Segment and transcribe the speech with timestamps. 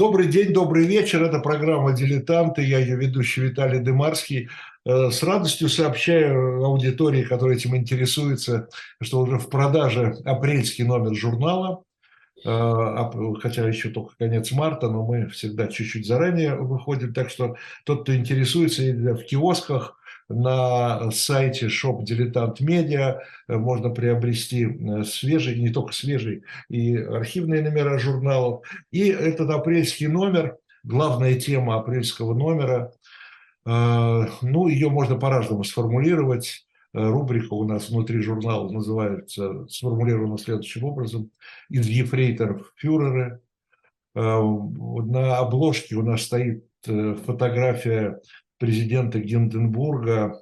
[0.00, 1.22] Добрый день, добрый вечер.
[1.22, 2.62] Это программа «Дилетанты».
[2.62, 4.48] Я ее ведущий Виталий Дымарский.
[4.86, 8.70] Э, с радостью сообщаю аудитории, которая этим интересуется,
[9.02, 11.82] что уже в продаже апрельский номер журнала.
[12.46, 13.10] Э,
[13.42, 17.12] хотя еще только конец марта, но мы всегда чуть-чуть заранее выходим.
[17.12, 19.99] Так что тот, кто интересуется, в киосках,
[20.30, 27.98] на сайте Shop Дилетант Медиа можно приобрести э, свежий, не только свежий, и архивные номера
[27.98, 28.64] журналов.
[28.92, 32.92] И этот апрельский номер, главная тема апрельского номера,
[33.66, 36.64] э, ну, ее можно по-разному сформулировать.
[36.94, 41.30] Э, рубрика у нас внутри журнала называется, сформулирована следующим образом,
[41.68, 43.40] «Из ефрейторов фюреры».
[44.12, 48.20] На обложке у нас стоит фотография
[48.60, 50.38] президента Гинденбурга,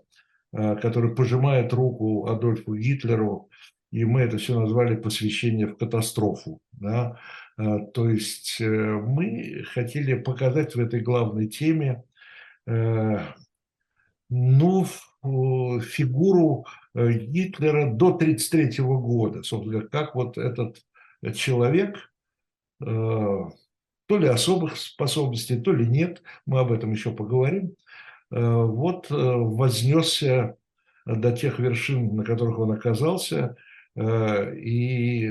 [0.52, 3.48] э, который пожимает руку Адольфу Гитлеру,
[3.90, 6.60] и мы это все назвали посвящение в катастрофу.
[6.72, 7.18] Да?
[7.56, 12.04] Э, то есть э, мы хотели показать в этой главной теме
[14.30, 14.84] ну,
[15.24, 20.84] фигуру Гитлера до 1933 года, собственно, как вот этот
[21.34, 22.12] человек,
[22.78, 23.50] то
[24.10, 27.74] ли особых способностей, то ли нет, мы об этом еще поговорим,
[28.30, 30.56] вот э, вознесся
[31.06, 33.56] до тех вершин, на которых он оказался,
[33.94, 35.28] э, и,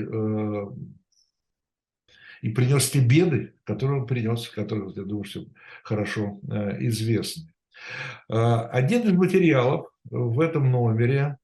[2.42, 5.44] и принес те беды, которые он принес, которые, я думаю, все
[5.82, 6.40] хорошо
[6.80, 7.52] известны.
[8.28, 11.38] Один из материалов в этом номере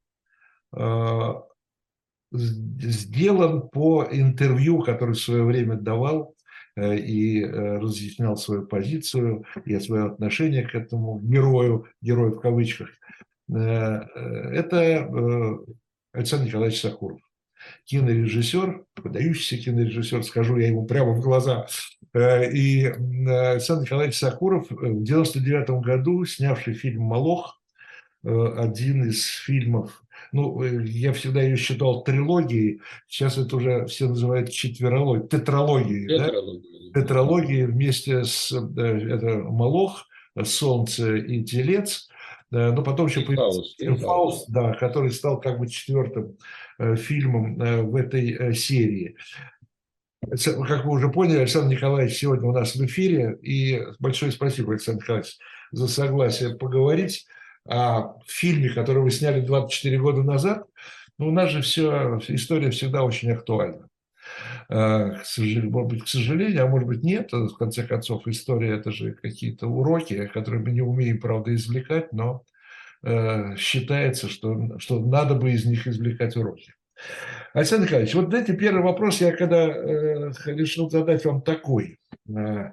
[2.32, 6.33] сделан по интервью, которое в свое время давал Э,
[6.76, 12.90] и э, разъяснял свою позицию и свое отношение к этому герою, герою в кавычках.
[13.48, 15.08] Э, это
[16.12, 17.20] Александр Николаевич Сахуров,
[17.84, 21.66] кинорежиссер, выдающийся кинорежиссер, скажу я ему прямо в глаза.
[22.14, 27.60] И Александр Николаевич Сахуров в 99 году, снявший фильм «Молох»,
[28.22, 30.03] один из фильмов
[30.34, 36.08] ну, э, я всегда ее считал трилогией, сейчас это уже все называют четверологией, тетралогией.
[36.08, 36.90] Тетралогией.
[36.92, 37.00] Да?
[37.00, 40.06] Тетралогией вместе с э, это Молох,
[40.42, 42.08] Солнце и Телец.
[42.50, 46.36] Но потом еще появился Фауст, Фауст да, который стал как бы четвертым
[46.78, 49.16] э, фильмом в этой серии.
[50.20, 53.38] Как вы уже поняли, Александр Николаевич сегодня у нас в эфире.
[53.42, 55.36] И большое спасибо, Александр Николаевич,
[55.72, 57.26] за согласие поговорить
[57.66, 60.66] о фильме, который вы сняли 24 года назад,
[61.18, 63.88] ну, у нас же все, история всегда очень актуальна.
[64.68, 67.32] Э, к сожалению, может быть, к сожалению, а может быть, нет.
[67.32, 72.44] В конце концов, история– это же какие-то уроки, которые мы не умеем, правда, извлекать, но
[73.02, 76.74] э, считается, что, что надо бы из них извлекать уроки.
[77.52, 81.98] Александр Николаевич, вот дайте первый вопрос, я когда э, решил задать вам такой.
[82.28, 82.72] Э,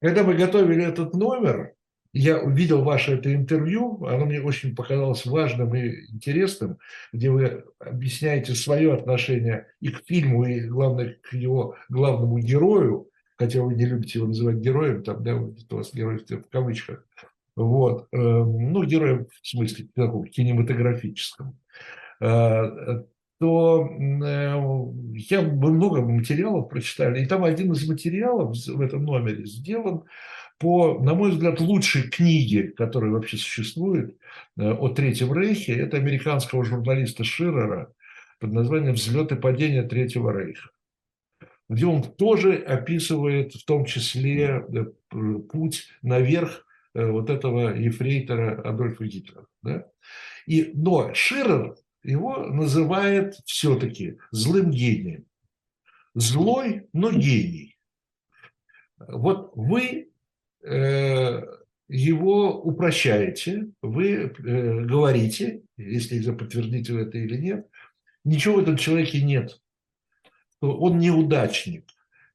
[0.00, 1.74] когда мы готовили этот номер,
[2.12, 6.78] я увидел ваше это интервью, оно мне очень показалось важным и интересным,
[7.12, 13.62] где вы объясняете свое отношение и к фильму, и, главное, к его главному герою, хотя
[13.62, 17.04] вы не любите его называть героем, там, да, у вас герой в кавычках,
[17.56, 21.58] вот, эм, ну, героем в смысле таком кинематографическом,
[22.20, 23.02] э,
[23.38, 24.62] то э,
[25.14, 30.04] я много материалов прочитал, и там один из материалов в этом номере сделан
[30.60, 34.18] по, на мой взгляд, лучшей книге, которая вообще существует
[34.58, 37.94] э, о Третьем Рейхе, это американского журналиста Ширера
[38.38, 40.68] под названием «Взлет и падение Третьего Рейха»,
[41.70, 44.84] где он тоже описывает в том числе э,
[45.50, 49.46] путь наверх э, вот этого ефрейтора Адольфа Гитлера.
[49.62, 49.86] Да?
[50.46, 55.24] И, но Ширер его называет все-таки злым гением.
[56.14, 57.78] Злой, но гений.
[58.98, 60.09] Вот вы
[61.90, 67.66] его упрощаете, вы э, говорите, если подтвердите вы это или нет,
[68.24, 69.60] ничего в этом человеке нет,
[70.56, 71.84] что он неудачник,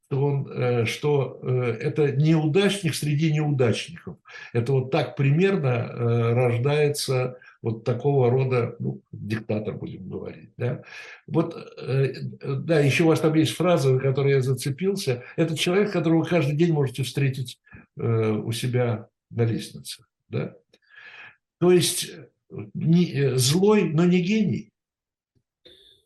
[0.07, 4.17] что, он, э, что это неудачник среди неудачников.
[4.51, 5.87] Это вот так примерно
[6.33, 10.51] рождается вот такого рода, ну, диктатор, будем говорить.
[10.57, 10.83] Да?
[11.27, 15.23] Вот, да, еще у вас там есть фраза, на которой я зацепился.
[15.35, 20.03] Это человек, которого вы каждый день можете встретить Э, у себя на лестнице.
[20.29, 20.55] Да?
[21.59, 22.11] То есть
[22.73, 24.71] не, э, злой, но не гений.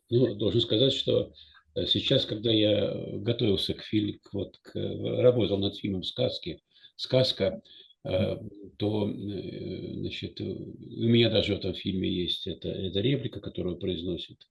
[0.08, 1.32] Ну, должен сказать, что
[1.74, 6.60] э, сейчас, когда я готовился к фильму, вот, к, работал над фильмом «Сказки»,
[6.96, 7.62] «Сказка»,
[8.02, 14.48] то значит, у меня даже в этом фильме есть эта, эта реплика, которую произносит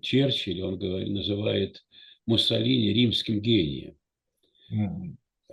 [0.00, 1.84] Черчилль, он говорит, называет
[2.24, 3.98] Муссолини римским гением.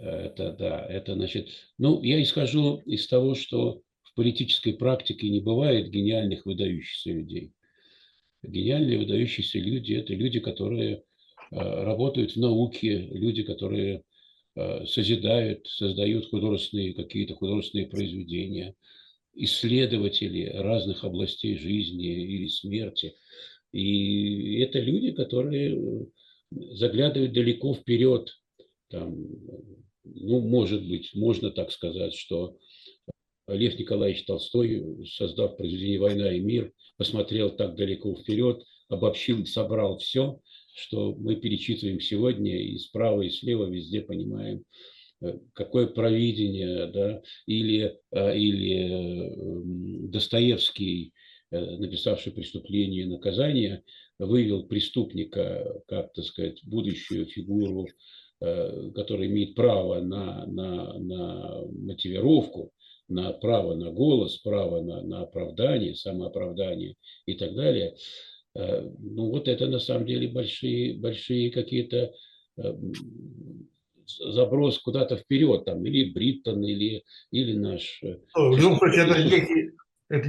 [0.01, 5.91] Это да, это значит, ну, я исхожу из того, что в политической практике не бывает
[5.91, 7.53] гениальных выдающихся людей.
[8.41, 11.03] Гениальные выдающиеся люди– это люди, которые э,
[11.51, 14.03] работают в науке, люди, которые
[14.55, 18.73] э, созидают, создают художественные какие-то художественные произведения,
[19.35, 23.15] исследователи разных областей жизни или смерти.
[23.71, 26.05] И это люди, которые э,
[26.49, 28.35] заглядывают далеко вперед.
[28.89, 29.15] Там,
[30.13, 32.57] ну, может быть, можно так сказать, что
[33.47, 40.39] Лев Николаевич Толстой, создав произведение «Война и мир», посмотрел так далеко вперед, обобщил, собрал все,
[40.73, 44.63] что мы перечитываем сегодня и справа, и слева везде понимаем,
[45.21, 51.13] э, какое провидение, да, или, э, или Достоевский,
[51.51, 53.83] написавший «Преступление и наказание»,
[54.17, 57.87] вывел преступника, как, так сказать, будущую фигуру,
[58.41, 62.71] э, которая имеет право на, на, на мотивировку,
[63.07, 66.95] на право на голос, право на, на оправдание, самооправдание
[67.25, 67.95] и так далее.
[68.55, 72.11] Э, ну вот это на самом деле большие, большие какие-то
[72.57, 72.73] э,
[74.05, 78.01] заброс куда-то вперед, там, или Бриттон, или, или наш...
[78.35, 79.71] Ну, в любом случае, это некий,
[80.09, 80.27] это,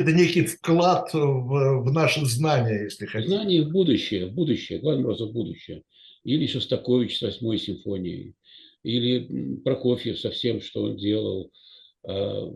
[0.00, 3.34] это некий вклад в, в наше знание, если хотите.
[3.34, 5.82] Знание в будущее, в будущее, главным образом в будущее.
[6.24, 8.34] Или Шостакович с восьмой симфонией,
[8.82, 11.50] или Прокофьев со всем, что он делал.
[12.04, 12.48] А,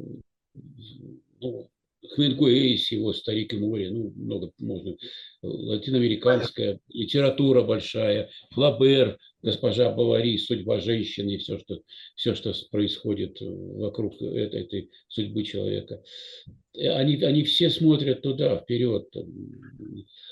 [1.40, 1.70] ну,
[2.14, 4.96] Хемингуэй с его «Старик и море», ну, много можно.
[5.42, 11.80] Латиноамериканская литература большая, Флабер, госпожа Бавари, судьба женщины и все, что,
[12.16, 16.02] все, что происходит вокруг этой, этой судьбы человека.
[16.74, 19.08] Они, они все смотрят туда, вперед.
[19.12, 19.26] То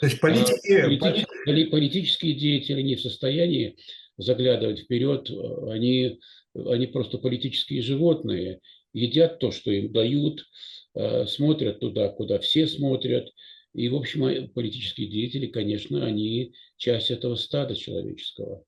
[0.03, 3.77] есть политики, а политические, политические деятели не в состоянии
[4.17, 5.31] заглядывать вперед,
[5.69, 6.19] они,
[6.55, 8.61] они просто политические животные,
[8.93, 10.45] едят то, что им дают,
[11.27, 13.29] смотрят туда, куда все смотрят.
[13.75, 18.65] И, в общем, э, политические деятели, конечно, они часть этого стада человеческого.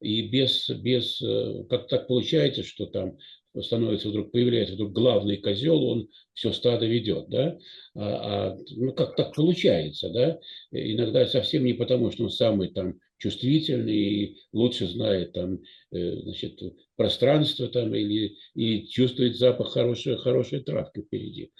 [0.00, 3.16] И без, без э, как так получается, что там
[3.62, 7.58] становится вдруг, появляется вдруг главный козел, он все стадо ведет, да,
[7.94, 10.38] а, а, ну как так получается, да,
[10.70, 15.60] иногда совсем не потому, что он самый там чувствительный и лучше знает там,
[15.90, 16.60] значит,
[16.96, 21.50] пространство там или и чувствует запах хорошей, хорошей травки впереди.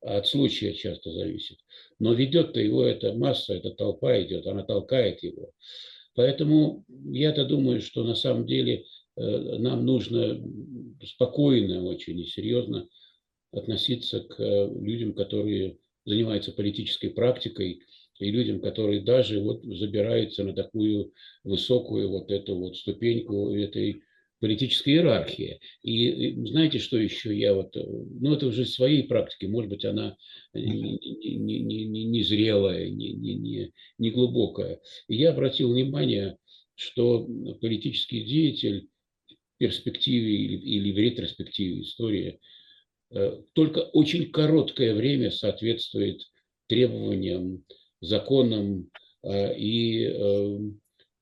[0.00, 1.58] От случая часто зависит.
[1.98, 5.52] Но ведет-то его эта масса, эта толпа идет, она толкает его.
[6.14, 8.84] Поэтому я-то думаю, что на самом деле
[9.16, 10.42] э, нам нужно
[11.04, 12.88] спокойно очень и серьезно
[13.52, 17.82] относиться к э, людям, которые занимаются политической практикой,
[18.18, 21.12] и людям, которые даже вот забираются на такую
[21.44, 24.02] высокую вот эту вот ступеньку этой
[24.40, 25.60] политической иерархии.
[25.82, 30.16] И знаете, что еще я вот, ну это уже своей практики, может быть, она
[30.54, 30.98] не,
[31.38, 34.80] не, не, зрелая, не, не, не, не глубокая.
[35.08, 36.38] И я обратил внимание,
[36.74, 37.26] что
[37.60, 38.88] политический деятель
[39.28, 42.38] в перспективе или, или в ретроспективе истории э,
[43.52, 46.22] только очень короткое время соответствует
[46.66, 47.64] требованиям,
[48.00, 48.90] законам
[49.22, 50.58] э, и э,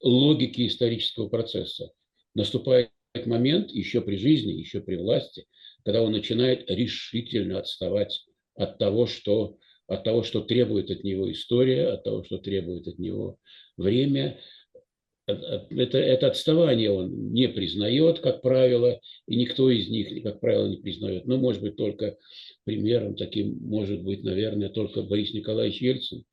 [0.02, 1.90] логике исторического процесса.
[2.34, 2.90] Наступает
[3.26, 5.46] момент еще при жизни, еще при власти,
[5.84, 8.24] когда он начинает решительно отставать
[8.56, 12.98] от того, что, от того, что требует от него история, от того, что требует от
[12.98, 13.38] него
[13.76, 14.40] время.
[15.26, 20.76] Это, это отставание он не признает, как правило, и никто из них, как правило, не
[20.76, 21.26] признает.
[21.26, 22.18] Ну, может быть, только
[22.64, 26.24] примером таким может быть, наверное, только Борис Николаевич Ельцин,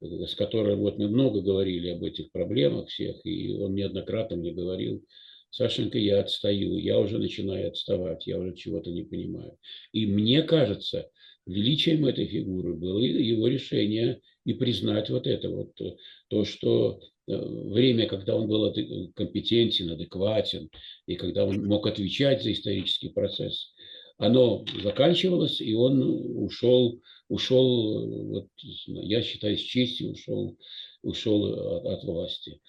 [0.00, 5.04] с которым вот мы много говорили об этих проблемах всех, и он неоднократно мне говорил,
[5.50, 9.58] Сашенька, я отстаю, я уже начинаю отставать, я уже чего-то не понимаю.
[9.92, 11.10] И мне кажется,
[11.46, 15.96] величием этой фигуры было его решение и признать вот это вот, э,
[16.28, 18.72] то, что э, время, когда он был
[19.14, 20.70] компетентен, адекватен,
[21.06, 23.72] и когда он мог отвечать за исторический процесс,
[24.18, 26.02] оно заканчивалось, и он
[26.44, 28.48] ушел, ушел вот,
[28.86, 30.56] я считаю, с честью ушел,
[31.02, 31.44] ушел
[31.76, 32.60] от, от власти.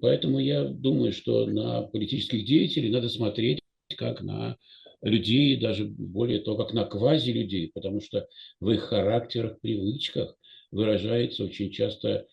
[0.00, 3.60] Поэтому я думаю, что на политических деятелей надо смотреть
[3.96, 4.56] как на
[5.02, 8.26] людей, даже более того, как на квази-людей, потому что
[8.60, 10.36] в их характерах, привычках
[10.70, 12.26] выражается очень часто э, э,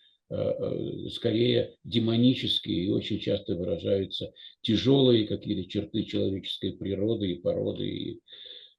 [1.11, 7.87] скорее демонические и очень часто выражаются тяжелые какие-то черты человеческой природы и породы.
[7.87, 8.19] И,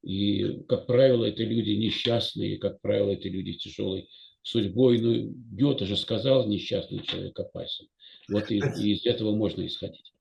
[0.03, 4.09] и, как правило, это люди несчастные, как правило, это люди тяжелой
[4.43, 4.99] судьбой.
[4.99, 7.87] Ну, Гёте же сказал, несчастный человек опасен.
[8.29, 10.13] Вот и, и из этого можно исходить.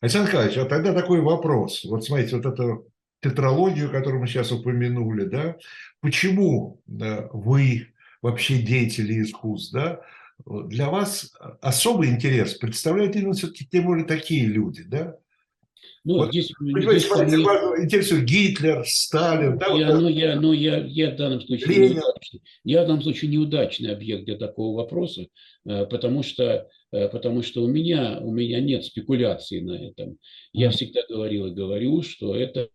[0.00, 1.84] Александр Николаевич, а тогда такой вопрос.
[1.84, 2.88] Вот смотрите, вот эту
[3.20, 5.56] тетралогию, которую мы сейчас упомянули, да,
[6.00, 7.88] почему да, вы
[8.22, 10.00] вообще деятели искусств, да,
[10.44, 15.16] для вас особый интерес представляют именно все-таки тем более такие люди, да?
[16.04, 17.84] Ну, вот, здесь, здесь смотрите, мне...
[17.84, 19.58] интересует Гитлер, Сталин.
[19.58, 22.42] Да, я, вот, ну, я, ну, я, я в данном случае неудачный.
[22.62, 25.26] Я в данном случае неудачный объект для такого вопроса,
[25.64, 30.18] э, потому что, э, потому что у меня, у меня нет спекуляций на этом.
[30.52, 32.68] Я всегда говорил и говорю, что это,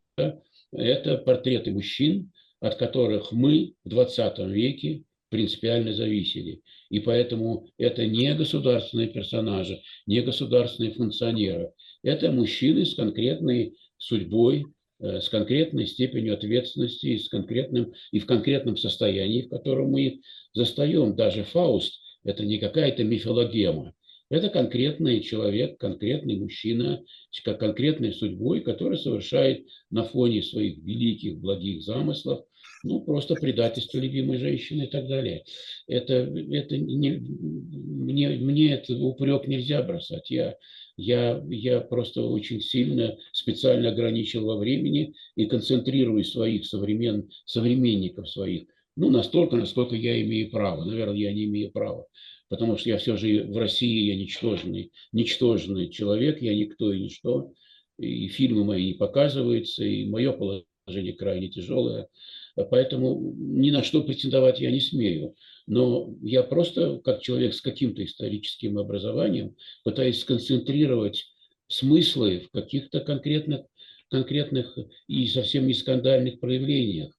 [0.74, 6.62] это портреты мужчин, от которых мы в 20 веке принципиально зависели.
[6.90, 11.72] И поэтому это не государственные персонажи, не государственные функционеры.
[12.04, 14.66] Это мужчины с конкретной судьбой,
[15.00, 20.14] э, с конкретной степенью ответственности, с конкретным, и в конкретном состоянии, в котором мы их
[20.54, 21.16] застаем.
[21.16, 23.96] Даже Фауст– это не какая-то мифологема.
[24.30, 31.84] Это конкретный человек, конкретный мужчина с конкретной судьбой, который совершает на фоне своих великих благих
[31.84, 32.46] замыслов
[32.84, 35.44] ну, просто предательство любимой женщины и так далее.
[35.88, 40.30] Это, это не, мне, мне это упрек нельзя бросать.
[40.30, 40.56] Я,
[40.98, 48.68] я, я просто очень сильно специально ограничил во времени и концентрирую своих современ, современников своих,
[48.96, 50.84] ну, настолько, насколько я имею право.
[50.84, 52.06] Наверное, я не имею права
[52.52, 57.54] потому что я все же в России я ничтожный, ничтожный человек, я никто и ничто,
[57.98, 62.10] и фильмы мои не показываются, и мое положение крайне тяжелое.
[62.55, 65.36] Поэтому ни на что претендовать я не смею.
[65.67, 71.25] Но я просто, как человек с каким-то историческим образованием, пытаюсь сконцентрировать
[71.67, 73.62] смыслы в каких-то конкретных,
[74.10, 74.77] конкретных
[75.08, 77.13] и совсем не скандальных проявлениях.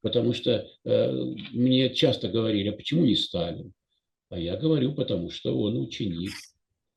[0.00, 1.12] Потому что э,
[1.52, 3.72] мне часто говорили, а почему не Сталин?
[4.30, 6.32] А я говорю, потому что он ученик.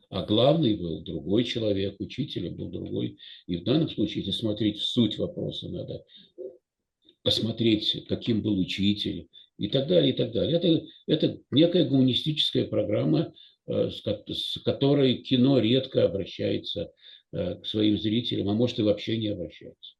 [0.10, 3.18] А главный был другой человек, учителем был другой.
[3.48, 6.04] И в данном случае, если смотреть в суть вопроса, надо
[7.24, 10.58] посмотреть, каким был учитель и так далее, и так далее.
[10.58, 13.34] Это, это некая гуманистическая программа,
[13.68, 16.92] э, с которой кино редко обращается
[17.32, 19.96] э, к своим зрителям, а может и вообще не обращается.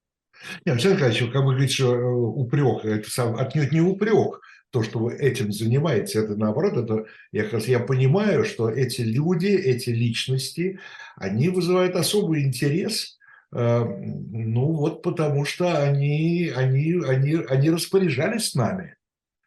[0.66, 4.84] Нет, Александр Николаевич, как вы говорите, что э, упрек, это сам, отнюдь не упрек, то,
[4.84, 9.48] что вы этим занимаетесь, это наоборот, это я как раз я понимаю, что эти люди,
[9.48, 10.80] эти личности,
[11.18, 13.20] они вызывают особый интерес,
[13.52, 18.96] ну вот потому что они, они, они, они распоряжались с нами.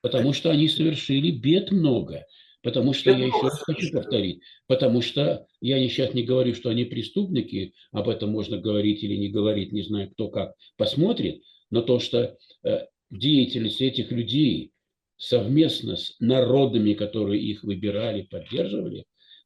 [0.03, 2.27] Потому что они совершили бед много.
[2.63, 6.71] Потому что я, я еще раз хочу повторить, потому что я сейчас не говорю, что
[6.71, 11.83] они преступники, об этом можно говорить или не говорить, не знаю, кто как посмотрит, но
[11.83, 14.73] то, что э, деятельность этих людей
[15.19, 19.05] совместно с народами, которые их выбирали, поддерживали,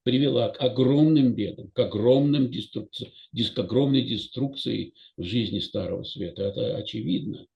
[0.09, 3.13] привела к огромным бедам, к, огромным деструкции,
[3.55, 6.45] к огромной деструкции в жизни Старого Света.
[6.45, 7.47] Это очевидно.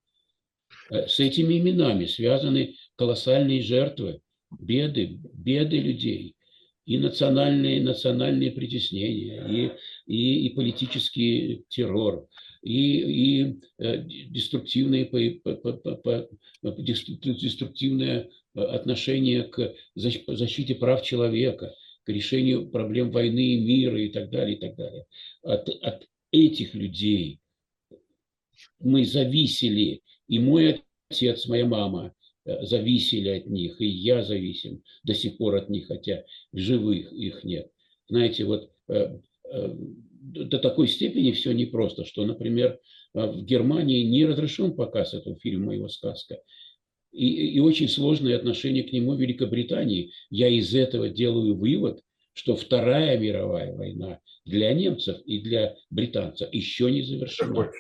[0.91, 4.21] Э, с этими именами связаны колоссальные жертвы,
[4.61, 6.37] беды, беды людей,
[6.85, 9.71] и национальные, национальные притеснения, и,
[10.15, 12.29] и, и политический террор,
[12.63, 15.09] и, и э, деструктивные,
[16.63, 24.31] деструктивное э, отношение к защите прав человека, к решению проблем войны и мира и так
[24.31, 25.05] далее, и так далее.
[25.43, 27.41] От, от этих людей
[28.81, 35.15] мы зависели, и мой отец, моя мама э, зависели от них, и я зависим до
[35.15, 37.71] сих пор от них, хотя живых их нет.
[38.09, 39.19] Знаете, вот э,
[39.51, 42.79] э, до такой степени все непросто, что, например,
[43.13, 46.39] в Германии не разрешен показ этого фильма «Моего сказка»
[47.13, 50.13] и, и очень сложное отношение к нему Великобритании.
[50.31, 52.03] Я из этого делаю вывод,
[52.33, 57.71] что Вторая мировая война для немцев и для британцев еще не завершена.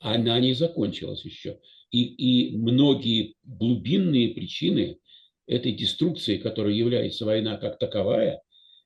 [0.00, 1.58] Она не закончилась еще.
[1.90, 4.98] И, и многие глубинные причины
[5.46, 8.42] этой деструкции, которая является война как таковая,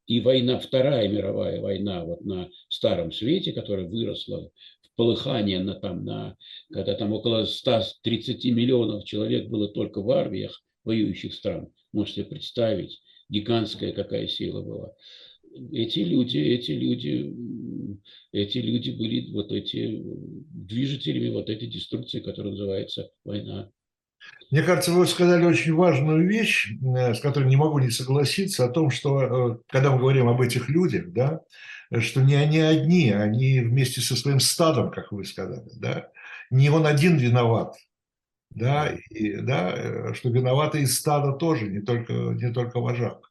[0.07, 4.51] и война, Вторая мировая война вот на Старом Свете, которая выросла
[4.97, 6.37] полыхание на, там, на,
[6.73, 11.69] когда там около 130 миллионов человек было только в армиях воюющих стран.
[11.93, 14.93] Можете представить, гигантская какая сила была.
[15.73, 17.35] Эти люди, эти люди,
[18.33, 23.71] эти люди были вот эти движителями вот этой деструкции, которая называется война.
[24.51, 28.69] Мне кажется, вы сказали очень важную вещь, э, с которой не могу не согласиться, о
[28.69, 31.41] том, что э, когда мы говорим об этих людях, да,
[32.01, 36.11] что не они одни, они вместе со своим стадом, как вы сказали, да,
[36.51, 37.77] не он один виноват,
[38.51, 43.31] да, и, да, э, что виноваты и стадо тоже, не только, не только вожак.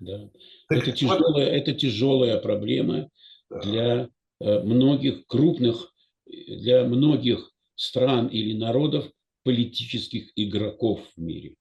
[0.00, 0.30] Да.
[0.68, 3.10] Так, это, тяжелая, вот, это тяжелая проблема
[3.50, 3.60] да.
[3.60, 4.08] для
[4.40, 5.92] многих крупных,
[6.26, 9.10] для многих стран или народов
[9.44, 11.54] политических игроков в мире.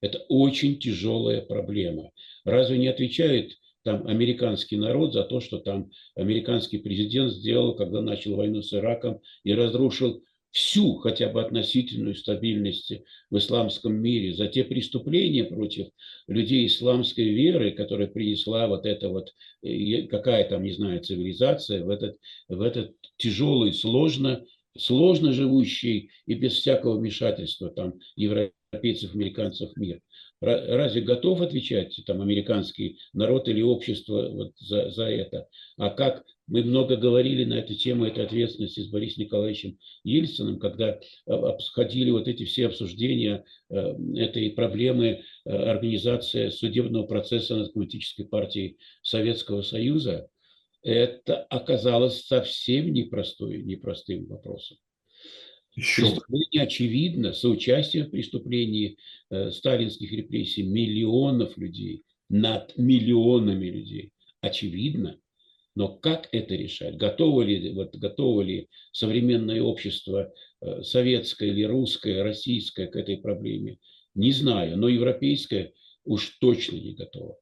[0.00, 2.10] Это очень тяжелая проблема.
[2.44, 3.52] Разве не отвечает
[3.84, 9.20] там американский народ за то, что там американский президент сделал, когда начал войну с Ираком
[9.44, 10.22] и разрушил
[10.54, 12.92] всю хотя бы относительную стабильность
[13.28, 15.88] в исламском мире, за те преступления против
[16.28, 19.34] людей исламской веры, которые принесла вот эта вот,
[20.10, 22.16] какая там, не знаю, цивилизация в этот,
[22.48, 24.44] в этот тяжелый, сложно,
[24.78, 30.00] сложно живущий и без всякого вмешательства там европейцев, американцев мир.
[30.44, 35.48] Разве готов отвечать там американский народ или общество вот за, за это?
[35.76, 41.00] А как мы много говорили на эту тему, этой ответственности с Борисом Николаевичем Ельциным, когда
[41.26, 45.06] обходили вот эти все обсуждения э, этой проблемы
[45.44, 50.28] э, организации судебного процесса над Коммунистической партией Советского Союза,
[50.82, 54.76] это оказалось совсем непростой, непростым вопросом.
[55.74, 56.02] Еще.
[56.02, 58.96] Преступление очевидно, соучастие в преступлении
[59.30, 64.12] э, сталинских репрессий миллионов людей, над миллионами людей.
[64.40, 65.18] Очевидно.
[65.76, 66.96] Но как это решать?
[66.96, 73.78] Готово ли, вот, готово ли современное общество, э, советское или русское, российское к этой проблеме?
[74.14, 75.72] Не знаю, но европейское
[76.04, 77.36] уж точно не готово.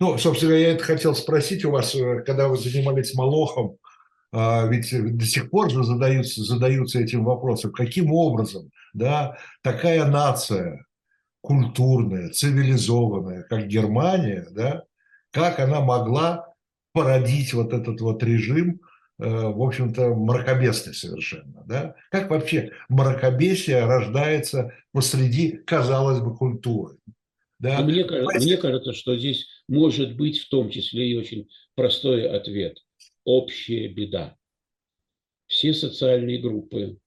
[0.00, 3.78] Ну, собственно, я это хотел спросить у вас, э, когда вы занимались Малохом,
[4.32, 10.86] ведь до сих пор же задаются, задаются этим вопросом, каким образом да, такая нация
[11.40, 14.84] культурная, цивилизованная, как Германия, да,
[15.30, 16.46] как она могла
[16.92, 18.80] породить вот этот вот режим,
[19.18, 21.64] э, в общем-то, мракобесный совершенно.
[21.66, 21.94] Да?
[22.10, 26.96] Как вообще мракобесие рождается посреди, казалось бы, культуры?
[27.58, 27.80] Да?
[27.80, 32.78] Мне, мне кажется, что здесь может быть в том числе и очень простой ответ–
[33.24, 34.36] общая беда.
[35.46, 36.98] Все социальные группы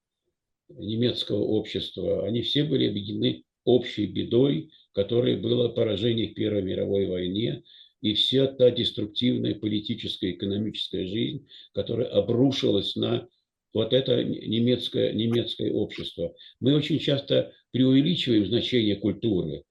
[0.70, 7.64] немецкого общества, они все были объединены общей бедой, которой было поражение в Первой мировой войне,
[8.02, 13.28] и вся та деструктивная политическая и экономическая жизнь, которая обрушилась на
[13.74, 16.34] вот это немецкое, немецкое общество.
[16.60, 19.64] Мы очень часто преувеличиваем значение культуры,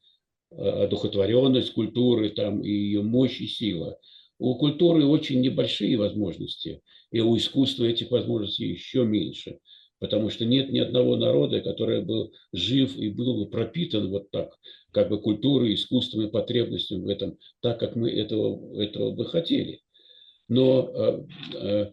[0.50, 3.98] одухотворенность культуры там, и ее мощь и сила.
[4.38, 9.58] У культуры очень небольшие возможности, и у искусства этих возможностей еще меньше,
[10.00, 14.58] потому что нет ни одного народа, который был жив и был бы пропитан вот так,
[14.90, 19.80] как бы культурой, искусством и потребностями в этом, так, как мы этого, этого бы хотели.
[20.48, 21.22] Но э,
[21.54, 21.92] э,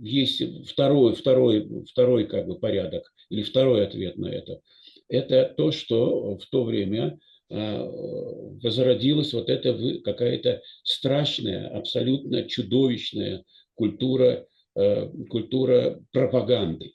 [0.00, 4.60] есть второй, второй, второй как бы порядок или второй ответ на это.
[5.08, 7.18] Это то, что в то время
[7.50, 16.94] возродилась вот эта какая-то страшная, абсолютно чудовищная культура, э, культура пропаганды.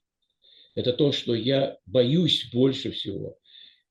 [0.75, 3.37] Это то, что я боюсь больше всего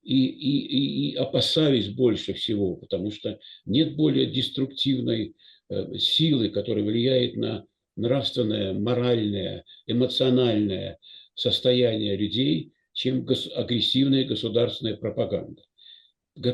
[0.03, 5.35] и, и, и опасаюсь больше всего, потому что нет более деструктивной
[5.69, 7.67] э, силы, которая влияет на
[7.97, 10.99] нравственное, моральное, эмоциональное
[11.35, 15.63] состояние людей, чем агрессивная государственная пропаганда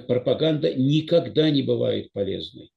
[0.06, 2.70] пропаганда никогда не бывает полезной.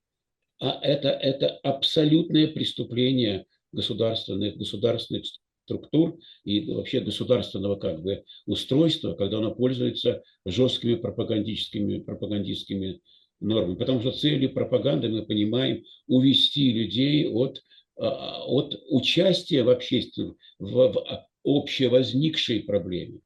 [0.59, 5.25] А это, это абсолютное преступление государственных, государственных
[5.65, 13.01] структур и вообще государственного как бы устройства, когда оно пользуется жесткими пропагандическими, пропагандистскими
[13.39, 13.75] нормами.
[13.75, 17.61] Потому что целью пропаганды мы понимаем увести людей от,
[17.97, 23.19] а, от участия в общественном, в, в общевозникшей проблеме,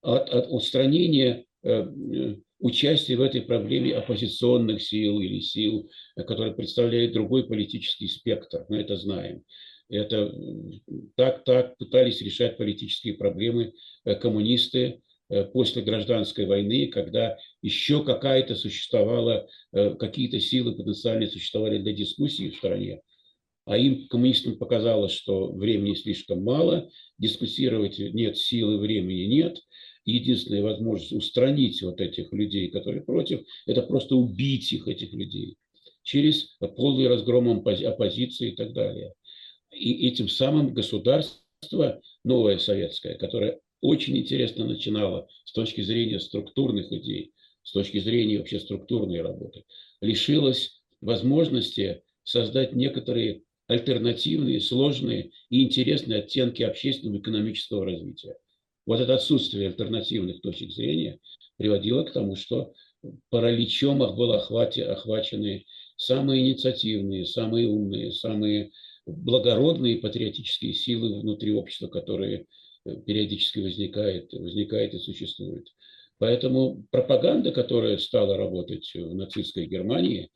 [0.00, 1.44] от, от устранения
[2.60, 8.66] участие в этой проблеме оппозиционных сил или сил, э, которые представляют другой политический спектр.
[8.68, 9.42] Мы это знаем.
[9.88, 10.32] Это
[11.16, 13.72] так, так пытались решать политические проблемы
[14.20, 15.02] коммунисты
[15.52, 23.00] после гражданской войны, когда еще какая-то существовала, какие-то силы потенциально существовали для дискуссии в стране,
[23.64, 29.58] а им, коммунистам, показалось, что времени слишком мало, дискуссировать нет силы, времени нет–
[30.04, 35.56] единственная возможность устранить вот этих людей, которые против, это просто убить их, этих людей,
[36.02, 39.14] через полный разгром оппозиции и так далее.
[39.72, 47.32] И этим самым государство, новое советское, которое очень интересно начинало с точки зрения структурных идей,
[47.62, 49.64] с точки зрения вообще структурной работы,
[50.00, 58.36] лишилось возможности создать некоторые альтернативные, сложные и интересные оттенки общественного и экономического развития.
[58.90, 61.20] Вот это отсутствие альтернативных точек зрения
[61.56, 62.72] приводило к тому, что
[63.28, 65.64] параличом были охвачены
[65.96, 68.72] самые инициативные, самые умные, самые
[69.06, 72.46] благородные патриотические силы внутри общества, которые
[72.84, 75.68] э, периодически возникают, возникает и существуют.
[76.18, 80.30] Поэтому пропаганда, которая стала работать в нацистской Германии,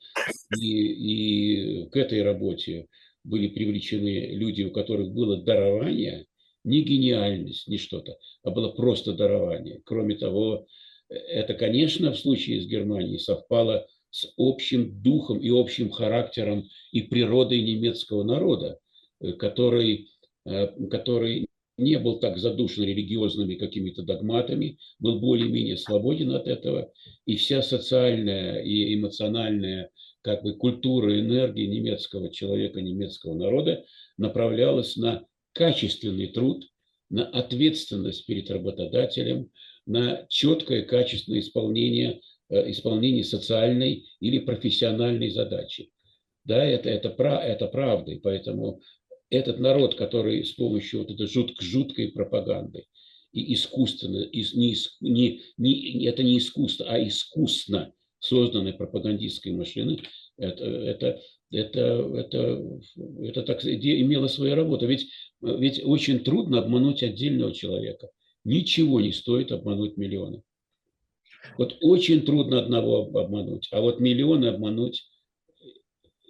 [0.61, 2.87] и, и к этой работе
[3.25, 6.27] были привлечены люди, у которых было дарование,
[6.65, 9.83] не гениальность, не что-то, а было просто дарование.
[9.85, 10.67] Кроме того,
[11.09, 17.63] это, конечно, в случае с Германией совпало с общим духом и общим характером и природой
[17.63, 18.79] немецкого народа,
[19.21, 20.09] э, который,
[20.47, 26.93] э, который не был так задушен религиозными какими-то догматами, был более-менее свободен от этого,
[27.27, 29.91] и вся социальная и эмоциональная
[30.23, 33.85] как бы культура, энергия немецкого человека, немецкого народа
[34.17, 36.67] направлялась на качественный труд,
[37.11, 39.51] на ответственность перед работодателем,
[39.87, 45.91] на четкое качественное исполнение, э, исполнение социальной или профессиональной задачи.
[46.45, 48.81] Да, это, это, это правда, и поэтому
[49.31, 52.85] этот народ, который с помощью вот этой жутк, жуткой пропаганды
[53.33, 60.01] и искусственно, и не, не, не, это не искусство, а искусно созданной пропагандистской машины,
[60.37, 61.23] это, это,
[61.55, 62.81] это, это,
[63.21, 64.87] это так имело свою работу.
[64.87, 65.09] Ведь,
[65.41, 68.09] ведь очень трудно обмануть отдельного человека.
[68.45, 70.43] Ничего не стоит обмануть миллионы.
[71.59, 75.05] Вот очень трудно одного обмануть, а вот миллионы обмануть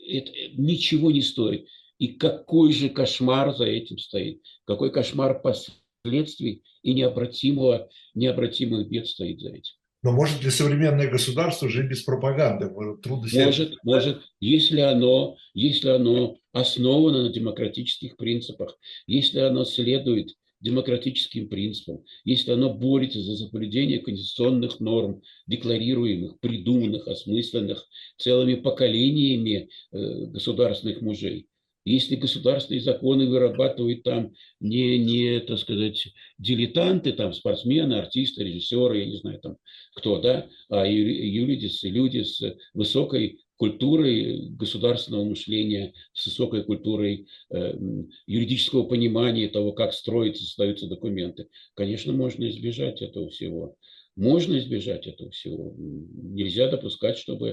[0.06, 1.68] это ничего не стоит.
[1.98, 4.42] И какой же кошмар за этим стоит?
[4.64, 9.74] Какой кошмар последствий и необратимого, необратимых бед стоит за этим?
[10.04, 12.68] Но может ли современное государство жить без пропаганды?
[13.02, 13.46] Трудно себе...
[13.46, 22.04] Может, может, если оно, если оно основано на демократических принципах, если оно следует демократическим принципам,
[22.24, 27.86] если оно борется за соблюдение конституционных норм, декларируемых, придуманных, осмысленных
[28.18, 31.48] целыми поколениями э, государственных мужей,
[31.84, 39.06] если государственные законы вырабатывают там не, не, так сказать, дилетанты, там спортсмены, артисты, режиссеры, я
[39.06, 39.56] не знаю там
[39.94, 42.42] кто, да, а люди, люди с
[42.72, 47.78] высокой культурой государственного мышления, с высокой культурой э,
[48.26, 51.48] юридического понимания того, как строятся, создаются документы.
[51.74, 53.76] Конечно, можно избежать этого всего.
[54.16, 55.74] Можно избежать этого всего.
[55.78, 57.48] Нельзя допускать, чтобы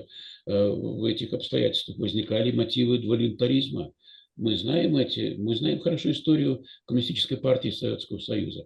[0.46, 3.94] э, в этих обстоятельствах возникали мотивы волюнтаризма
[4.36, 8.66] мы знаем эти, мы знаем хорошо историю Коммунистической партии Советского Союза.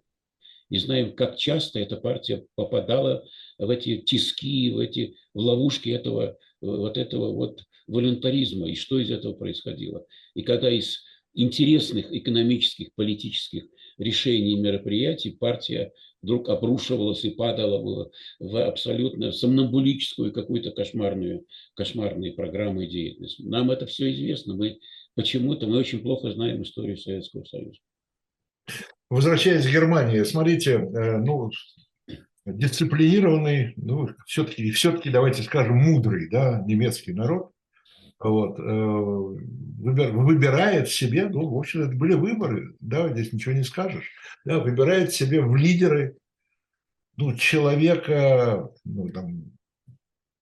[0.69, 3.23] И знаем, как часто эта партия попадала
[3.57, 9.11] в эти тиски, в эти в ловушки этого вот этого вот волюнтаризма и что из
[9.11, 10.05] этого происходило.
[10.33, 13.65] И когда из интересных экономических, политических
[13.97, 22.85] решений и мероприятий партия вдруг обрушивалась и падала в абсолютно сомнамбулическую какую-то кошмарную, кошмарные программы
[22.85, 23.39] и деятельность.
[23.39, 24.55] Нам это все известно.
[24.55, 24.79] Мы
[25.15, 27.79] почему-то мы очень плохо знаем историю Советского Союза.
[29.09, 31.51] Возвращаясь к Германии, смотрите, э, ну,
[32.45, 37.51] дисциплинированный, ну, все-таки, все-таки, давайте скажем, мудрый, да, немецкий народ,
[38.19, 44.11] вот, э, выбирает себе, ну, в общем, это были выборы, да, здесь ничего не скажешь,
[44.45, 46.17] да, выбирает себе в лидеры,
[47.17, 49.51] ну, человека, ну, там,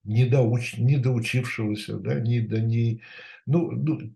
[0.04, 3.02] недоуч, недоучившегося, да, не, да, не,
[3.46, 4.14] ну, ну,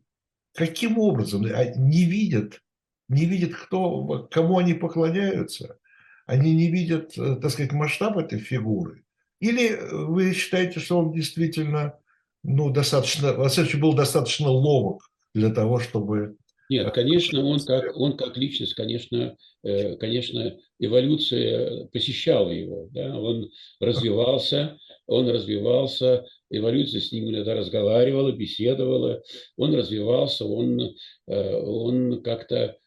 [0.57, 1.45] Каким образом?
[1.53, 2.61] А не видят,
[3.09, 5.77] не видят, кто, кому они поклоняются.
[6.25, 9.03] Они не видят, э, так сказать, масштаб этой фигуры.
[9.39, 11.93] Или вы считаете, что он действительно
[12.41, 15.03] ну, достаточно, всяком был достаточно ловок
[15.35, 16.37] для того, чтобы...
[16.71, 22.89] Нет, конечно, он как, он как личность, конечно, э, конечно, эволюция посещала его.
[22.93, 23.15] Да?
[23.15, 29.23] Он развивался, он развивался, эволюция с ним иногда разговаривала, беседовала,
[29.55, 30.95] он развивался, он,
[31.27, 32.77] э, он как-то,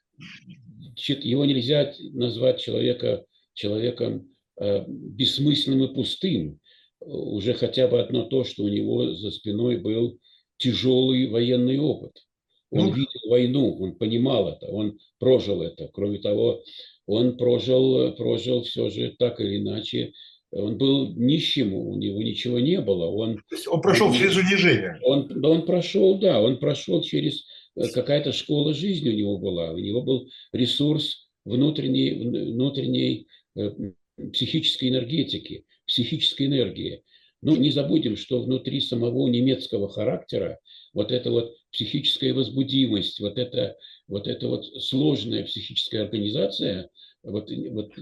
[0.96, 4.28] его нельзя назвать человека, человеком
[4.60, 6.60] э, бессмысленным и пустым.
[7.00, 10.18] Уже хотя бы одно то, что у него за спиной был
[10.58, 12.12] тяжелый военный опыт.
[12.70, 15.88] Он ну, видел войну, он понимал это, он прожил это.
[15.92, 16.62] Кроме того,
[17.06, 20.12] он прожил, прожил все же так или иначе
[20.52, 23.06] он был нищим, у него ничего не было.
[23.06, 24.98] Он, он прошел он, через унижение.
[25.04, 27.44] Он, он прошел, да, он прошел через
[27.76, 29.72] э, какая-то школа жизни у него была.
[29.72, 32.14] У него был ресурс внутренней,
[32.52, 33.70] внутренней э,
[34.32, 37.02] психической энергетики, психической энергии.
[37.42, 40.58] Ну, не забудем, что внутри самого немецкого характера
[40.92, 43.76] вот эта вот психическая возбудимость, вот эта
[44.08, 46.90] вот, эта вот сложная психическая организация,
[47.22, 47.92] вот, вот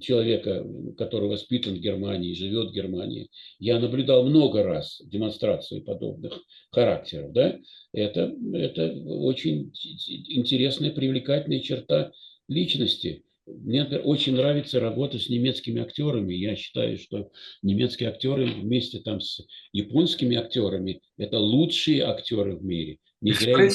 [0.00, 7.32] человека, который воспитан в Германии, живет в Германии, я наблюдал много раз демонстрацию подобных характеров.
[7.32, 7.58] Да?
[7.92, 12.12] Это, это очень интересная, привлекательная черта
[12.48, 13.24] личности.
[13.46, 16.32] Мне например, очень нравится работа с немецкими актерами.
[16.32, 17.30] Я считаю, что
[17.62, 22.98] немецкие актеры вместе там с японскими актерами– это лучшие актеры в мире.
[23.20, 23.72] Не зря их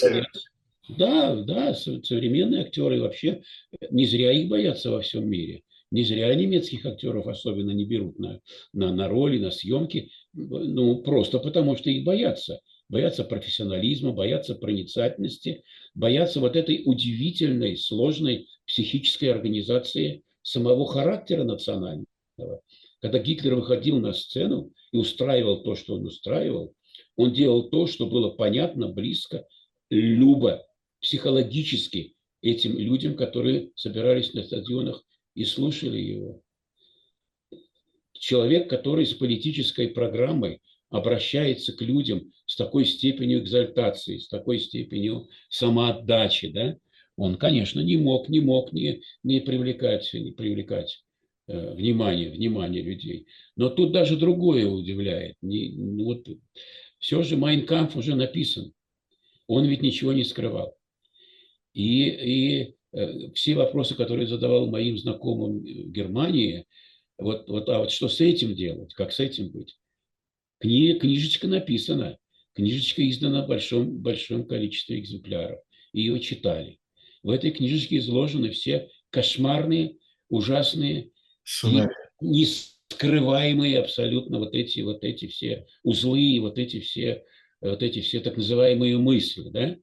[0.97, 3.41] да, да, современные актеры вообще
[3.91, 5.63] не зря их боятся во всем мире.
[5.91, 8.41] Не зря немецких актеров особенно не берут на,
[8.73, 10.11] на, на роли, на съемки.
[10.33, 12.59] Ну, просто потому что их боятся.
[12.89, 22.07] Боятся профессионализма, боятся проницательности, боятся вот этой удивительной, сложной психической организации самого характера национального.
[23.01, 26.73] Когда Гитлер выходил на сцену и устраивал то, что он устраивал,
[27.15, 29.45] он делал то, что было понятно, близко,
[29.89, 30.65] любо
[31.01, 35.03] психологически этим людям, которые собирались на стадионах
[35.35, 36.41] и слушали его.
[38.13, 45.29] Человек, который с политической программой обращается к людям с такой степенью экзальтации, с такой степенью
[45.49, 46.77] самоотдачи, да,
[47.15, 51.03] он, конечно, не мог, не мог не, не привлекать, не привлекать
[51.47, 53.27] э, внимание, внимание людей.
[53.55, 55.35] Но тут даже другое удивляет.
[55.41, 56.27] Не, ну вот,
[56.97, 58.71] все же Майнкамф уже написан.
[59.47, 60.78] Он ведь ничего не скрывал.
[61.73, 66.65] И, и э, все вопросы, которые задавал моим знакомым в Германии,
[67.17, 69.77] вот, вот, а вот что с этим делать, как с этим быть?
[70.59, 72.17] Кни, книжечка написана,
[72.53, 75.59] книжечка издана в большом, большом количестве экземпляров.
[75.93, 76.79] Ее читали.
[77.23, 79.97] В этой книжечке изложены все кошмарные,
[80.29, 81.11] ужасные,
[81.65, 81.81] и
[82.21, 87.23] нескрываемые абсолютно вот эти, вот эти все узлы, вот эти все,
[87.61, 89.49] вот эти все так называемые мысли.
[89.49, 89.77] Да?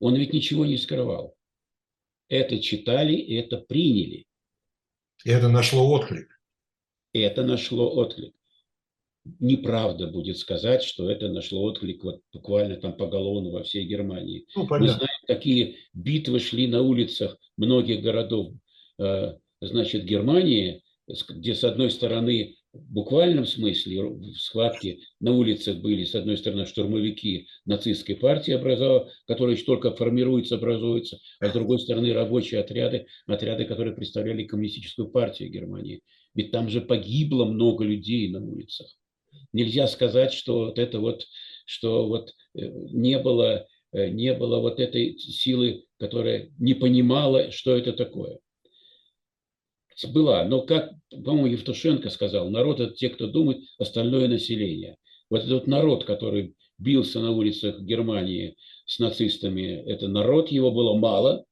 [0.00, 1.36] Он ведь ничего не скрывал.
[2.28, 4.26] Это читали и это приняли.
[5.24, 6.40] И это нашло отклик.
[7.12, 8.34] Это нашло отклик.
[9.38, 14.46] Неправда будет сказать, что это нашло отклик вот буквально там поголовно во всей Германии.
[14.56, 18.54] Ну, Мы знаем, какие битвы шли на улицах многих городов
[18.98, 20.82] э, значит, Германии,
[21.28, 27.48] где с одной стороны буквальном смысле в схватке на улицах были, с одной стороны, штурмовики
[27.64, 28.52] нацистской партии,
[29.26, 35.08] которые еще только формируются, образуются, а с другой стороны, рабочие отряды, отряды, которые представляли коммунистическую
[35.08, 36.02] партию Германии.
[36.34, 38.86] Ведь там же погибло много людей на улицах.
[39.52, 41.26] Нельзя сказать, что вот это вот,
[41.64, 42.60] что вот э,
[42.92, 48.38] не было, э, не было вот этой силы, которая не понимала, что это такое
[50.08, 50.44] была.
[50.44, 54.96] Но как, по-моему, Евтушенко сказал, народ– это те, кто думает, остальное население.
[55.28, 61.44] Вот этот народ, который бился на улицах Германии с нацистами, это народ, его было мало,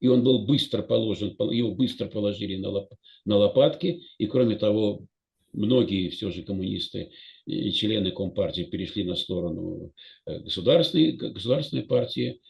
[0.00, 2.92] и он был быстро положен, его быстро положили на, лоп,
[3.24, 5.06] на лопатки, и кроме того,
[5.52, 7.10] многие все же коммунисты
[7.46, 9.92] и члены Компартии перешли на сторону
[10.26, 12.40] э, государственной, государственной партии,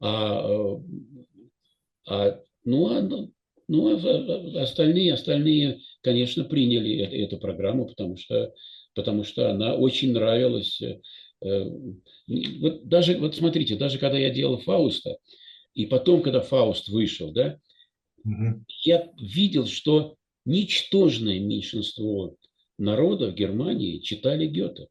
[0.00, 0.80] а, э,
[2.06, 3.28] а, ну, а
[3.72, 8.52] ну, а, остальные, остальные, конечно, приняли эту программу, потому что,
[8.94, 10.78] потому что она очень нравилась.
[10.82, 11.64] Э,
[12.60, 15.16] вот даже, вот смотрите, даже когда я делал Фауста,
[15.72, 17.58] и потом, когда Фауст вышел, да,
[18.22, 18.62] угу.
[18.84, 22.36] я видел, что ничтожное меньшинство
[22.76, 24.88] народа в Германии читали Гёте.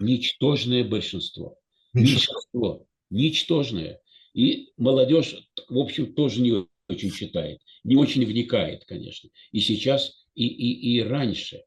[0.00, 1.56] Ничтожное большинство.
[1.94, 2.86] Меньшинство.
[3.08, 4.02] Ничтожное.
[4.34, 9.30] И молодежь, в общем, тоже не очень читает, не очень вникает, конечно.
[9.52, 11.62] И сейчас, и, и, и раньше.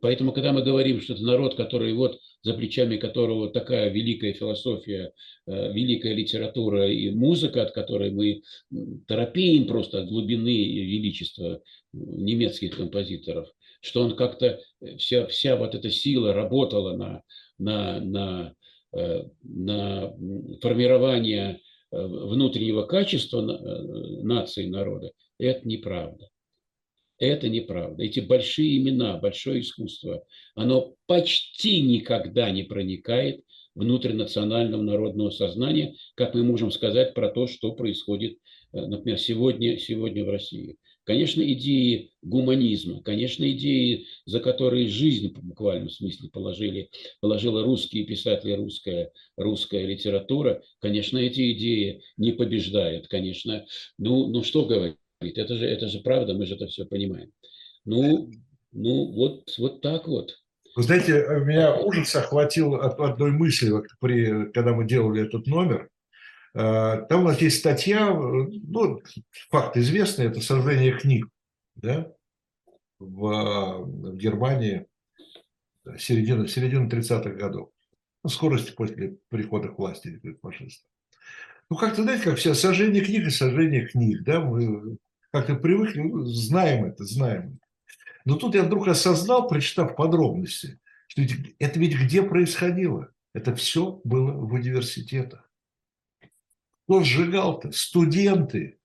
[0.00, 5.12] Поэтому, когда мы говорим, что это народ, который вот за плечами которого такая великая философия,
[5.46, 8.42] э, великая литература и музыка, от которой мы
[9.08, 13.48] торопеем просто от глубины величества немецких композиторов,
[13.80, 17.22] что он как-то, э, вся, вся вот эта сила работала на,
[17.58, 18.54] на, на,
[18.92, 20.14] э, на
[20.60, 26.28] формирование Э, внутреннего качества э, нации, народа, это неправда.
[27.18, 28.04] Это неправда.
[28.04, 30.24] Эти большие имена, большое искусство,
[30.54, 33.42] оно почти никогда не проникает
[33.74, 38.38] внутрь национального народного сознания, как мы можем сказать про то, что происходит,
[38.72, 40.76] э, например, сегодня, сегодня в России.
[41.08, 46.90] Конечно, идеи гуманизма, конечно, идеи, за которые жизнь в буквальном смысле положили,
[47.22, 53.64] положила русские писатели, русская, русская литература, конечно, эти идеи не побеждают, конечно.
[53.96, 57.32] Ну, ну что говорить, это же, это же правда, мы же это все понимаем.
[57.86, 58.30] Ну,
[58.72, 60.36] ну вот, вот так вот.
[60.76, 65.88] Вы знаете, меня ужас охватил от одной мысли, при, когда мы делали этот номер.
[66.52, 69.00] Там у нас есть статья, ну,
[69.50, 71.28] факт известный, это сожжение книг,
[71.76, 72.10] да,
[72.98, 74.86] в, в Германии
[75.98, 77.70] середины, середины 30-х годов.
[78.24, 80.90] Ну, скорости после прихода к власти фашистов.
[81.70, 84.96] Ну, как-то, знаете, как все, сожжение книг и сожжение книг, да, мы
[85.30, 87.60] как-то привыкли, ну, знаем это, знаем.
[88.24, 91.22] Но тут я вдруг осознал, прочитав подробности, что
[91.58, 93.10] это ведь где происходило?
[93.34, 95.47] Это все было в университетах.
[96.88, 97.70] Кто сжигал-то?
[97.70, 98.78] Студенты.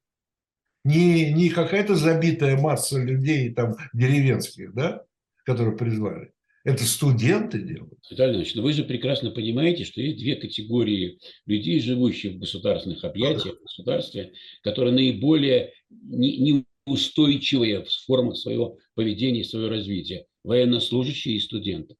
[0.83, 5.05] Не, не какая-то забитая масса людей там деревенских, да,
[5.45, 6.33] которые призвали.
[6.65, 7.99] Это студенты делают.
[8.11, 13.05] Виталий Ильич, но вы же прекрасно понимаете, что есть две категории людей, живущих в государственных
[13.05, 20.25] объятиях, в государстве, которые наиболее неустойчивые в формах своего поведения и своего развития.
[20.43, 21.95] Военнослужащие и студенты.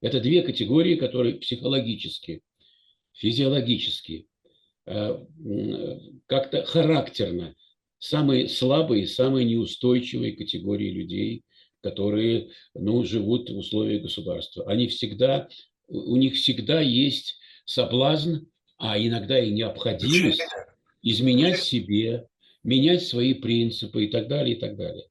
[0.00, 2.42] Это две категории, которые психологически,
[3.12, 4.26] физиологически,
[4.86, 7.54] как-то характерно
[7.98, 11.44] самые слабые, самые неустойчивые категории людей–
[11.84, 14.64] которые ну, живут в условиях государства.
[14.66, 15.48] Они всегда,
[15.86, 18.46] у них всегда есть соблазн,
[18.78, 20.42] а иногда и необходимость
[21.02, 22.26] изменять себе,
[22.62, 25.04] менять свои принципы и так далее, и так далее.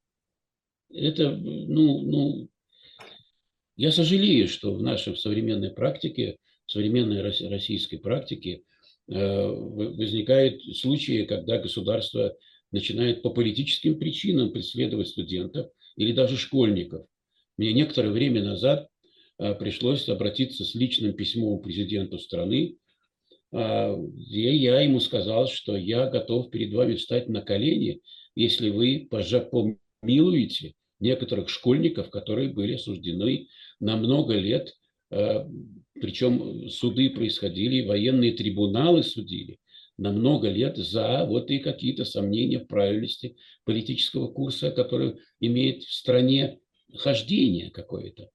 [0.91, 2.49] Это, ну, ну,
[3.75, 8.61] я сожалею, что в нашей современной практике, в современной российской практике э,
[9.07, 12.35] возникают случаи, когда государство
[12.71, 17.05] начинает по политическим причинам преследовать студентов– или даже школьников.
[17.57, 18.87] Мне некоторое время назад
[19.37, 22.77] а, пришлось обратиться с личным письмом президенту страны,
[23.51, 28.01] а, где я ему сказал, что я готов перед вами встать на колени,
[28.35, 33.47] если вы помилуете некоторых школьников, которые были осуждены
[33.79, 34.73] на много лет,
[35.93, 39.59] причем суды происходили, военные трибуналы судили
[39.97, 45.93] на много лет за вот и какие-то сомнения в правильности политического курса, который имеет в
[45.93, 46.59] стране
[46.95, 48.29] хождение какое-то.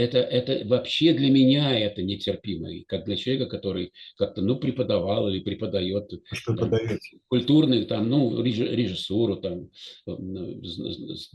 [0.00, 5.28] Это, это вообще для меня это нетерпимо, и как для человека, который как-то ну, преподавал
[5.28, 6.10] или преподает
[6.46, 6.72] там,
[7.28, 9.68] культурный, там, ну, режиссуру, там,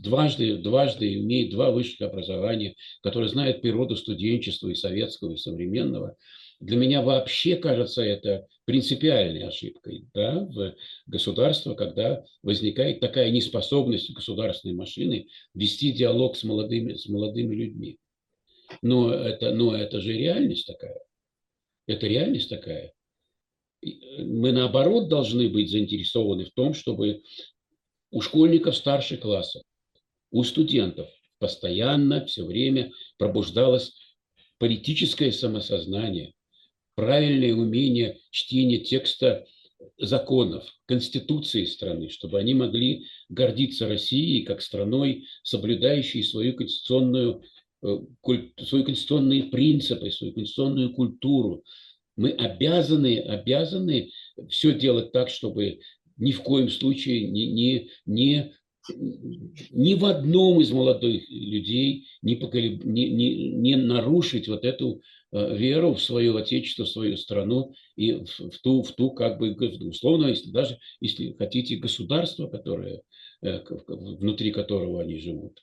[0.00, 2.74] дважды, дважды имеет два высших образования,
[3.04, 6.16] который знает природу студенчества и советского, и современного.
[6.58, 10.74] Для меня вообще кажется это принципиальной ошибкой да, в
[11.06, 17.98] государство, когда возникает такая неспособность государственной машины вести диалог с молодыми, с молодыми людьми.
[18.82, 21.00] Но это, но это же реальность такая.
[21.86, 22.92] Это реальность такая.
[23.82, 27.22] Мы наоборот должны быть заинтересованы в том, чтобы
[28.10, 29.62] у школьников старших классов,
[30.30, 31.08] у студентов
[31.38, 33.92] постоянно, все время пробуждалось
[34.58, 36.32] политическое самосознание,
[36.94, 39.46] правильное умение чтения текста
[39.98, 47.42] законов, конституции страны, чтобы они могли гордиться Россией как страной, соблюдающей свою конституционную, э,
[48.22, 51.62] свои конституционные принципы, свою конституционную культуру.
[52.16, 54.10] Мы обязаны, обязаны
[54.48, 55.80] все делать так, чтобы
[56.16, 58.52] ни в коем случае не, не, не
[59.70, 62.84] ни в одном из молодых людей не, поколеб...
[62.84, 68.12] не, не, не нарушить вот эту э, веру в свое отечество, в свою страну и
[68.12, 69.54] в, в, ту, в ту, как бы,
[69.88, 73.02] условно, если даже, если хотите, государство, которое,
[73.42, 75.58] э, внутри которого они живут.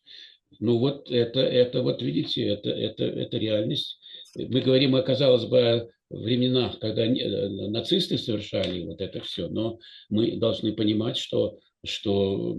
[0.59, 3.99] Ну вот это, это вот видите, это, это, это реальность.
[4.35, 10.73] Мы говорим, казалось бы, временах, когда э, нацисты совершали вот это все, но мы должны
[10.73, 12.57] понимать, что что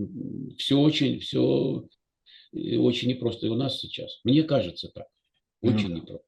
[0.58, 1.86] все очень, все
[2.52, 4.20] очень непросто и у нас сейчас.
[4.22, 5.06] Мне кажется так.
[5.62, 5.94] Очень mm.
[5.94, 6.26] непросто.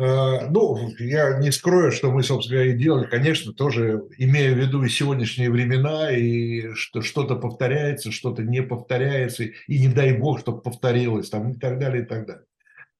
[0.00, 4.84] А, ну, я не скрою, что мы, собственно, и делали, конечно, тоже имея в виду
[4.84, 10.62] и сегодняшние времена, и что что-то повторяется, что-то не повторяется, и не дай бог, чтобы
[10.62, 12.44] повторилось, там, и так далее, и так далее.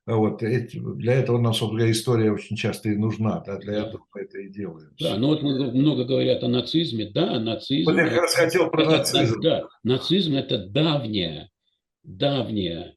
[0.06, 4.38] Вот, для этого нам, собственно, история очень часто и нужна, да, для этого мы это
[4.38, 4.90] и делаем.
[4.98, 7.90] Да, ну вот много говорят о нацизме, да, нацизм.
[7.90, 9.40] Вот я как раз хотел про это, нацизм.
[9.42, 11.50] Да, нацизм это давняя,
[12.02, 12.96] давняя,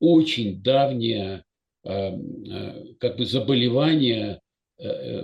[0.00, 1.45] очень давняя э, э,
[1.86, 4.40] как бы заболевание
[4.78, 5.20] э,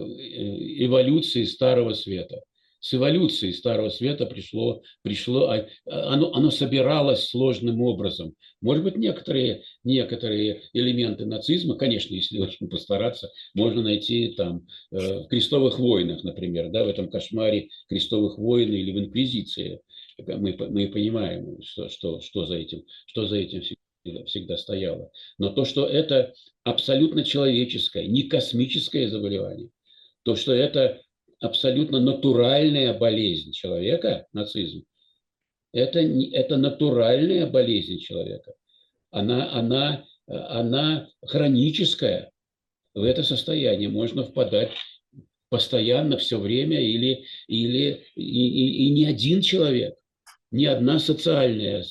[0.79, 2.41] эволюции Старого Света
[2.83, 8.35] с эволюцией Старого Света пришло, пришло а, оно, оно собиралось сложным образом.
[8.61, 15.29] Может быть, некоторые, некоторые элементы нацизма, конечно, если очень постараться, можно найти там э, в
[15.29, 19.81] крестовых войнах, например, да, в этом кошмаре крестовых войн или в инквизиции.
[20.19, 23.81] Мы, мы понимаем, что, что, что, за этим, что за этим всегда
[24.57, 25.11] стояло.
[25.39, 26.35] Но то, что это
[26.65, 29.71] абсолютно человеческое, не космическое заболевание,
[30.25, 31.01] то, что это
[31.41, 34.85] абсолютно натуральная болезнь человека, нацизм.
[35.73, 38.53] Это, это натуральная болезнь человека.
[39.11, 42.31] Она, она, она хроническая.
[42.95, 44.71] В это состояние можно впадать
[45.49, 49.97] постоянно, все время, или, или и, и, и ни один человек,
[50.51, 51.85] ни одна социальная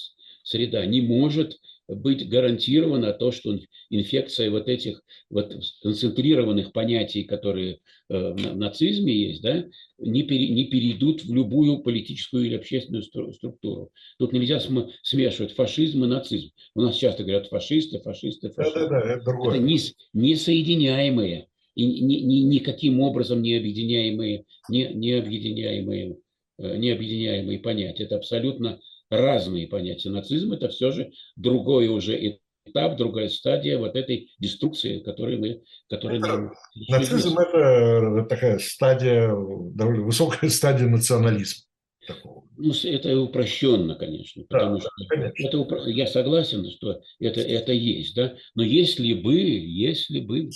[0.44, 1.60] среда не может
[1.96, 3.58] быть гарантировано то, что
[3.90, 7.80] инфекция вот этих вот концентрированных понятий, которые
[8.10, 9.66] э, в нацизме есть, да,
[9.98, 13.92] не, пере, не перейдут в любую политическую или общественную структуру.
[14.18, 16.52] Тут нельзя см, смешивать фашизм и нацизм.
[16.76, 18.80] У нас часто говорят фашисты, фашисты, фашисты.
[18.80, 19.56] Да, да, да, это, другое.
[19.56, 19.80] это не,
[20.14, 26.18] несоединяемые и ни, ни, никаким образом не объединяемые, не, не объединяемые,
[26.58, 28.04] э, не объединяемые понятия.
[28.04, 28.80] Это абсолютно
[29.12, 30.10] разные понятия.
[30.10, 35.62] Нацизм– это все же другой уже этап, другая стадия вот этой деструкции, которую мы...
[35.90, 36.52] Которую это, мы
[36.88, 41.64] нацизм– это такая стадия, довольно высокая стадия национализма.
[42.08, 42.48] Такого.
[42.58, 45.48] Ну, это упрощенно, конечно, потому да, что конечно.
[45.48, 50.50] это, я согласен, что это, это есть, да, но если бы, если бы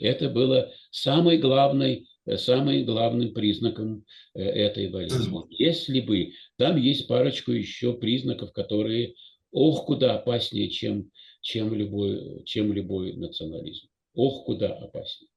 [0.00, 4.04] это было самой главной Э, самым главным признаком
[4.34, 5.34] э, этой болезни.
[5.50, 9.14] Если бы там есть парочку еще признаков, которые
[9.50, 11.10] ох куда опаснее, чем,
[11.40, 13.86] чем, любой, чем любой национализм.
[14.14, 15.30] Ох куда опаснее.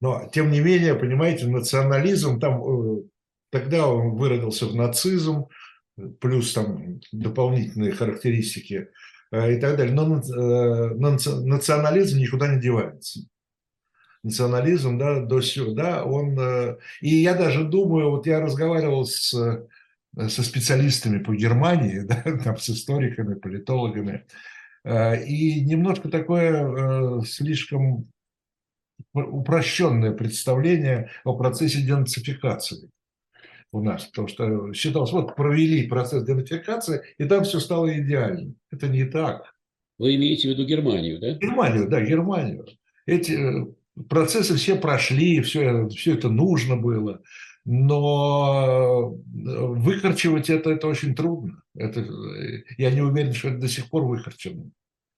[0.00, 3.02] Но, тем не менее, понимаете, национализм, там э,
[3.50, 5.46] тогда он выродился в нацизм,
[6.20, 8.88] плюс там дополнительные характеристики
[9.32, 9.94] и так далее.
[9.94, 13.20] Но национализм никуда не девается
[14.24, 20.28] национализм, да, до сюда, он, э, и я даже думаю, вот я разговаривал с, э,
[20.28, 24.24] со специалистами по Германии, да, там, с историками, политологами,
[24.84, 28.10] э, и немножко такое слишком
[29.12, 32.90] упрощенное представление о процессе денацификации
[33.72, 38.54] у нас, потому что считалось, вот провели процесс денацификации, и там все стало идеально.
[38.70, 39.54] Это не так.
[39.98, 41.32] Вы имеете в виду Германию, да?
[41.34, 42.66] Германию, да, Германию.
[43.06, 43.74] Эти
[44.08, 47.20] процессы все прошли, все, все это нужно было,
[47.64, 51.62] но выкорчевать это, это очень трудно.
[51.74, 52.06] Это,
[52.78, 54.70] я не уверен, что это до сих пор выкорчено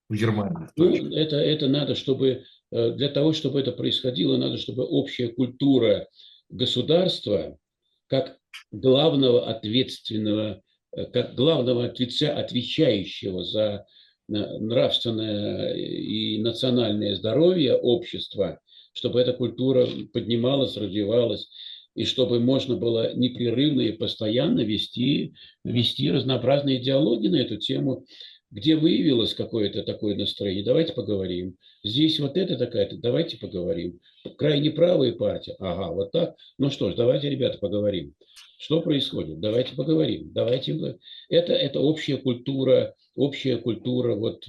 [0.09, 0.68] в Германии.
[0.77, 6.09] Ну, это, это надо, чтобы э, для того, чтобы это происходило, надо, чтобы общая культура
[6.49, 7.59] государства,
[8.07, 8.39] как
[8.70, 10.62] главного ответственного,
[10.97, 13.87] э, как главного отвечающего за
[14.29, 18.61] нравственное и национальное здоровье общества,
[18.93, 21.49] чтобы эта культура поднималась, развивалась,
[21.95, 28.05] и чтобы можно было непрерывно и постоянно вести, вести разнообразные диалоги на эту тему,
[28.51, 31.57] где выявилось какое-то такое настроение, давайте поговорим.
[31.83, 34.01] Здесь вот это такая-то, давайте поговорим.
[34.37, 36.37] Крайне правая партия, ага, вот так.
[36.59, 38.14] Ну что ж, давайте, ребята, поговорим.
[38.59, 39.41] Что происходит?
[39.41, 40.33] Давайте поговорим.
[40.33, 40.99] Давайте.
[41.29, 44.47] Это, это общая культура, общая культура вот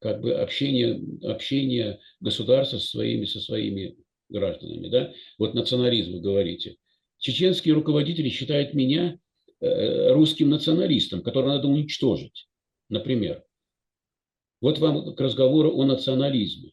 [0.00, 3.96] как бы общения, общения государства со своими, со своими
[4.28, 4.88] гражданами.
[4.88, 5.12] Да?
[5.38, 6.76] Вот национализм вы говорите.
[7.18, 9.18] Чеченские руководители считают меня
[9.60, 12.48] э, русским националистом, которого надо уничтожить,
[12.88, 13.44] например.
[14.60, 16.72] Вот вам к разговору о национализме.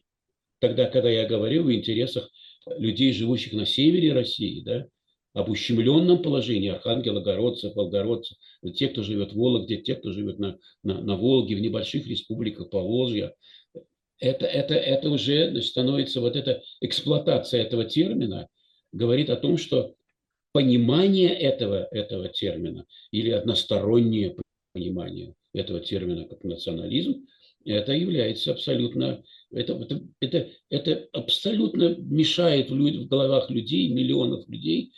[0.58, 2.30] Тогда, когда я говорил в интересах
[2.78, 4.86] людей, живущих на севере России, да,
[5.34, 8.38] об ущемленном положении архангелогородцев, волгородцев,
[8.74, 12.70] те, кто живет в Вологде, те, кто живет на, на, на Волге, в небольших республиках
[12.70, 13.34] Поволжья.
[14.20, 18.48] Это, это, это уже становится, вот эта эксплуатация этого термина
[18.92, 19.96] говорит о том, что
[20.52, 24.36] понимание этого, этого термина или одностороннее
[24.72, 27.26] понимание этого термина как национализм,
[27.64, 34.48] это является абсолютно, это, это, это, это абсолютно мешает в, люд, в головах людей, миллионов
[34.48, 34.92] людей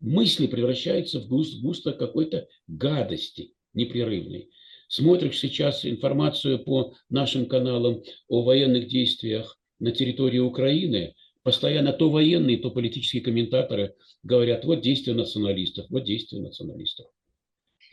[0.00, 4.50] мысли превращаются в густо, какой-то гадости непрерывной.
[4.88, 12.58] Смотришь сейчас информацию по нашим каналам о военных действиях на территории Украины, постоянно то военные,
[12.58, 17.06] то политические комментаторы говорят, вот действия националистов, вот действия националистов.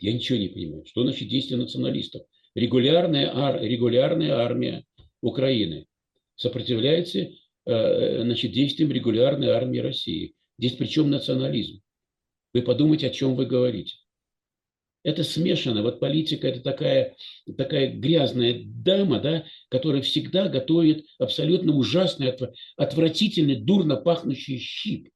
[0.00, 0.84] Я ничего не понимаю.
[0.86, 2.22] Что значит действия националистов?
[2.54, 4.84] Регулярная, ар, регулярная армия
[5.20, 5.86] Украины
[6.36, 7.30] сопротивляется
[7.66, 10.34] э, значит, действиям регулярной армии России.
[10.58, 11.80] Здесь причем национализм?
[12.58, 13.94] Вы подумайте, о чем вы говорите.
[15.04, 15.82] Это смешано.
[15.82, 17.14] Вот политика– это такая,
[17.56, 22.34] такая грязная дама, да, которая всегда готовит абсолютно ужасный,
[22.76, 25.08] отвратительный, дурно пахнущий щип.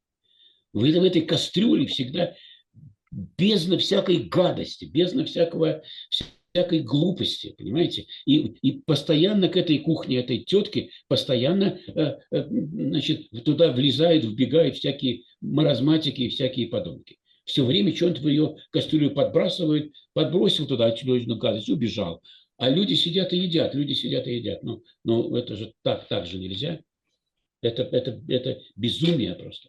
[0.73, 2.37] Вы в этой кастрюле всегда
[3.11, 5.83] бездна всякой гадости, бездна всякого,
[6.55, 8.07] всякой глупости, понимаете?
[8.25, 14.77] И, и постоянно к этой кухне, этой тетки, постоянно э, э, значит, туда влезают, вбегают
[14.77, 17.19] всякие маразматики и всякие подонки.
[17.45, 22.23] Все время что-нибудь в ее кастрюлю подбрасывает, подбросил туда очередную гадость, убежал.
[22.57, 24.63] А люди сидят и едят, люди сидят и едят.
[24.63, 26.81] Ну, ну это же так, так же нельзя.
[27.61, 29.69] Это, это, это безумие просто.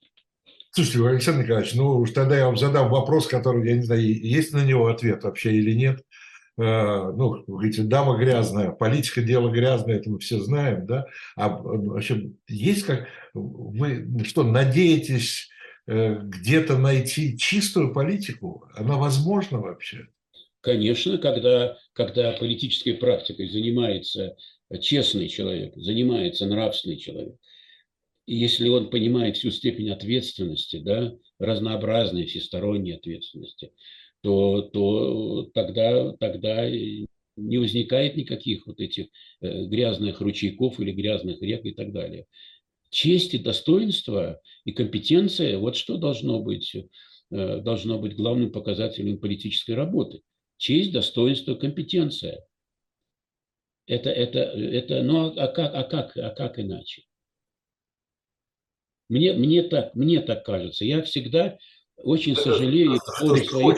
[0.71, 4.53] Слушайте, Александр Николаевич, ну уж тогда я вам задам вопрос, который, я не знаю, есть
[4.53, 6.01] на него ответ вообще или нет.
[6.57, 11.05] Э, ну, вы говорите, дама грязная, политика дело грязное, это мы все знаем, да?
[11.36, 15.49] А вообще есть как, вы что, надеетесь
[15.88, 18.66] где-то найти чистую политику?
[18.76, 20.08] Она возможна вообще?
[20.62, 24.38] Конечно, когда, когда политической практикой занимается
[24.80, 27.36] честный человек, занимается нравственный человек,
[28.26, 33.72] и если он понимает всю степень ответственности, да, разнообразной всесторонней ответственности,
[34.22, 39.08] то, то тогда, тогда не возникает никаких вот этих
[39.42, 42.28] э, грязных ручейков или грязных рек и так далее.
[42.94, 49.72] Честь и достоинство и компетенция– вот что должно быть, э, должно быть главным показателем политической
[49.72, 50.22] работы.
[50.58, 52.46] Честь, достоинство, компетенция.
[53.88, 57.02] Это, это, это, ну а, а как, а как, а как иначе?
[59.10, 60.86] Мне, мне, так, мне так кажется.
[60.86, 61.58] Я всегда
[61.98, 63.78] очень сожалею по поводу своих...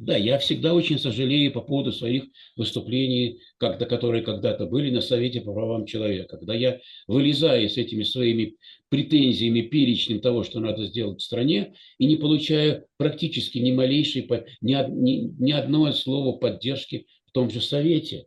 [0.00, 2.24] Да, я всегда очень сожалею по поводу своих
[2.56, 6.38] выступлений, когда, которые когда-то были на Совете по правам человека.
[6.38, 8.56] Когда я вылезаю с этими своими
[8.88, 14.26] претензиями, перечнем того, что надо сделать в стране, и не получаю практически ни малейшей,
[14.62, 18.24] ни, ни, ни одного слова поддержки в том же Совете.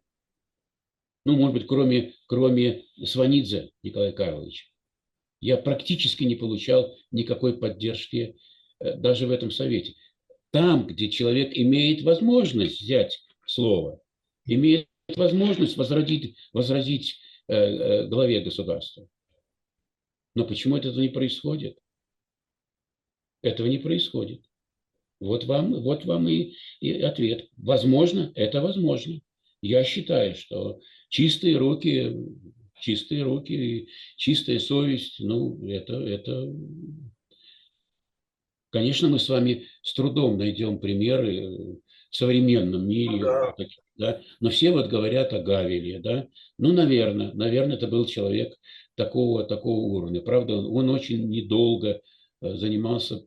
[1.26, 4.66] Ну, может быть, кроме, кроме Сванидзе Николая Карловича
[5.42, 8.38] я практически не получал никакой поддержки
[8.80, 9.96] э, даже в этом совете.
[10.54, 14.00] Там, где человек имеет возможность взять слово,
[14.46, 19.10] имеет возможность возродить, возразить э, э, главе государства.
[20.36, 21.80] Но почему это не происходит?
[23.42, 24.44] Этого не происходит.
[25.20, 27.50] Вот вам, вот вам и, и ответ.
[27.58, 29.22] Возможно, это возможно.
[29.62, 30.80] Я считаю, что
[31.10, 32.16] чистые руки
[32.84, 33.88] чистые руки,
[34.18, 36.54] чистая совесть, ну, это, это...
[38.74, 41.78] Конечно, мы с вами с трудом найдем примеры
[42.10, 43.56] в современном мире, ну да.
[43.98, 44.22] да?
[44.40, 48.56] но все вот говорят о Гавеле, да, ну, наверное, наверное, это был человек
[48.96, 50.22] такого, такого уровня.
[50.22, 52.02] Правда, он, он очень недолго
[52.42, 53.24] э, занимался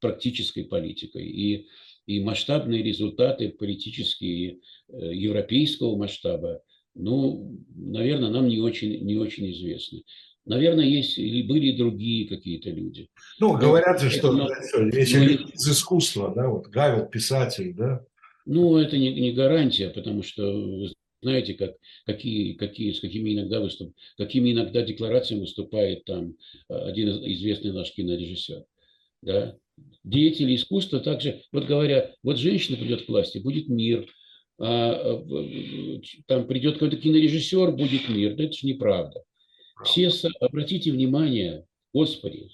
[0.00, 1.68] практической политикой, и,
[2.06, 4.58] и масштабные результаты политические
[4.88, 6.60] э, европейского масштаба
[6.94, 10.04] ну, наверное, нам не очень, не очень известны.
[10.46, 13.08] Наверное, есть или были другие какие-то люди.
[13.40, 14.48] Ну, говорят же, что но,
[14.92, 18.04] если но, из искусства, да, вот Гавел, писатель, да.
[18.44, 20.92] Ну, это не, не гарантия, потому что вы
[21.22, 26.36] знаете, как, какие, какие, с какими иногда, выступ, какими иногда декларациями выступает там
[26.68, 28.64] один известный наш кинорежиссер.
[29.22, 29.56] Да?
[30.04, 34.06] Деятели искусства также, вот говоря, вот женщина придет к власти, будет мир,
[34.58, 35.24] а,
[36.26, 38.36] там придет какой-то кинорежиссер, будет мир.
[38.36, 39.24] Да это же неправда.
[39.82, 40.10] Все,
[40.40, 42.50] обратите внимание, Господи,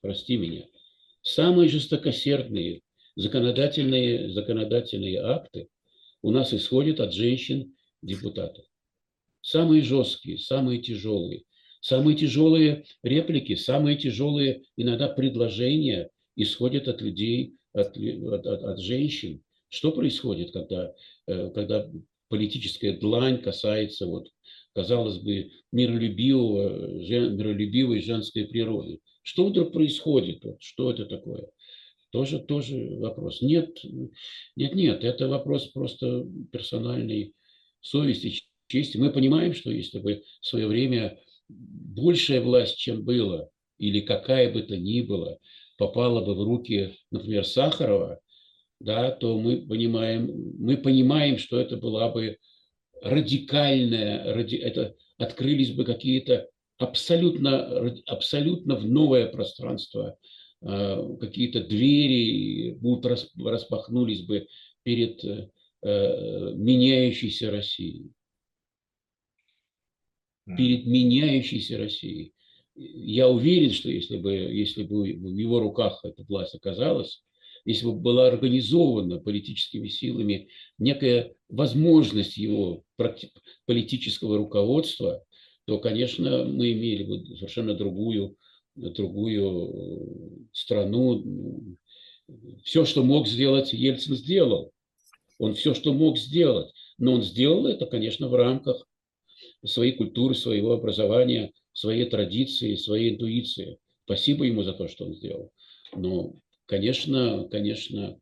[0.00, 0.64] прости меня,
[1.22, 2.82] самые жестокосердные
[3.16, 5.68] законодательные, законодательные акты
[6.22, 8.64] у нас исходят от женщин-депутатов.
[9.42, 11.44] Самые жесткие, самые тяжелые.
[11.80, 19.42] Самые тяжелые реплики, самые тяжелые иногда предложения исходят от людей, от, от, от, от женщин.
[19.70, 20.94] Что происходит, когда
[21.30, 21.88] Э, когда
[22.28, 24.28] политическая длань касается, вот,
[24.74, 29.00] казалось бы, миролюбивого, жен, миролюбивой женской природы.
[29.22, 30.44] Что вдруг происходит?
[30.44, 31.50] Вот, что это такое?
[32.10, 33.40] Тоже, тоже вопрос.
[33.40, 33.78] Нет,
[34.56, 37.34] нет, нет, это вопрос просто персональной
[37.80, 38.96] совести, чести.
[38.96, 41.18] Мы понимаем, что если бы в свое время
[41.48, 45.38] большая власть, чем было, или какая бы то ни была,
[45.78, 48.20] попала бы в руки, например, Сахарова,
[48.80, 52.38] да, то мы понимаем, мы понимаем, что это была бы
[53.02, 56.48] радикальная, ради, это открылись бы какие-то
[56.78, 60.16] абсолютно, абсолютно в новое пространство,
[60.62, 63.06] а, какие-то двери будут
[63.38, 64.46] распахнулись бы
[64.82, 65.48] перед э,
[65.82, 68.12] меняющейся Россией.
[70.56, 72.32] Перед меняющейся Россией.
[72.74, 77.22] Я уверен, что если бы, если бы в его руках эта власть оказалась,
[77.64, 80.48] если бы была организована политическими силами
[80.78, 82.84] некая возможность его
[83.66, 85.24] политического руководства,
[85.66, 88.36] то, конечно, мы имели бы совершенно другую,
[88.74, 91.76] другую э, страну.
[92.64, 94.72] Все, что мог сделать, Ельцин сделал.
[95.38, 96.72] Он все, что мог сделать.
[96.98, 98.86] Но он сделал это, конечно, в рамках
[99.64, 103.78] своей культуры, своего образования, своей традиции, своей интуиции.
[104.04, 105.52] спасибо ему за то, что он сделал.
[105.94, 106.34] Но,
[106.70, 108.16] конечно, конечно,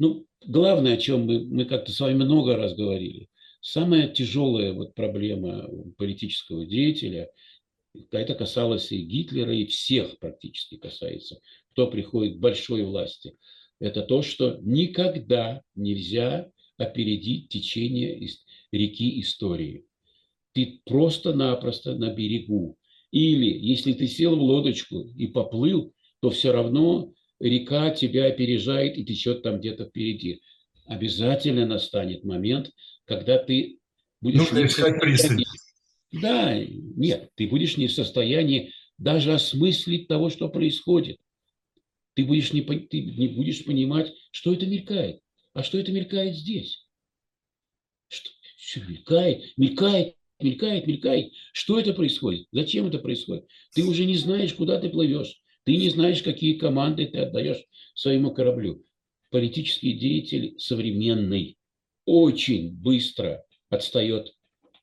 [0.00, 3.28] ну, главное, о чем мы, мы как-то с вами много раз говорили,
[3.60, 7.30] самая тяжелая вот проблема политического деятеля,
[8.10, 13.36] это касалось и Гитлера, и всех практически касается, кто приходит к большой власти,
[13.78, 18.20] это то, что никогда нельзя опередить течение
[18.72, 19.84] реки истории.
[20.54, 22.76] Ты просто-напросто на берегу.
[23.12, 29.04] Или если ты сел в лодочку и поплыл, то все равно река тебя опережает и
[29.04, 30.40] течет там где-то впереди.
[30.86, 32.70] Обязательно настанет момент,
[33.04, 33.78] когда ты
[34.20, 34.38] будешь...
[34.38, 35.42] Нужно искать пристань.
[36.12, 41.18] Да, нет, ты будешь не в состоянии даже осмыслить того, что происходит.
[42.14, 45.20] Ты будешь не, ты не будешь понимать, что это мелькает.
[45.52, 46.86] А что это мелькает здесь?
[48.08, 51.32] Что, что мелькает, мелькает, мелькает, мелькает.
[51.52, 52.46] Что это происходит?
[52.50, 53.46] Зачем это происходит?
[53.74, 55.40] Ты уже не знаешь, куда ты плывешь.
[55.68, 57.62] Ты не знаешь, какие команды ты отдаешь
[57.94, 58.86] своему кораблю.
[59.28, 61.58] Политический деятель современный
[62.06, 64.32] очень быстро отстает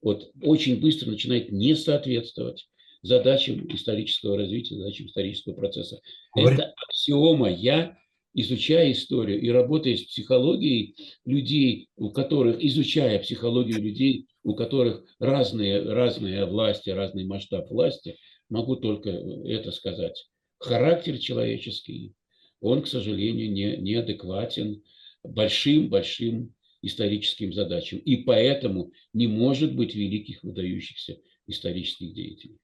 [0.02, 2.68] от, очень быстро начинает не соответствовать
[3.02, 6.02] задачам исторического развития, задачам исторического процесса.
[6.36, 7.50] Это аксиома.
[7.50, 7.98] Я,
[8.36, 15.82] изучая историю и работая с психологией людей, у которых, изучая психологию людей, у которых разные,
[15.82, 18.20] разные власти, разный масштаб власти,
[18.50, 20.28] могу только это сказать
[20.66, 22.14] характер человеческий,
[22.60, 24.84] он, к сожалению, не, неадекватен
[25.24, 28.00] большим-большим историческим задачам.
[28.00, 32.58] И поэтому не может быть великих выдающихся исторических деятелей.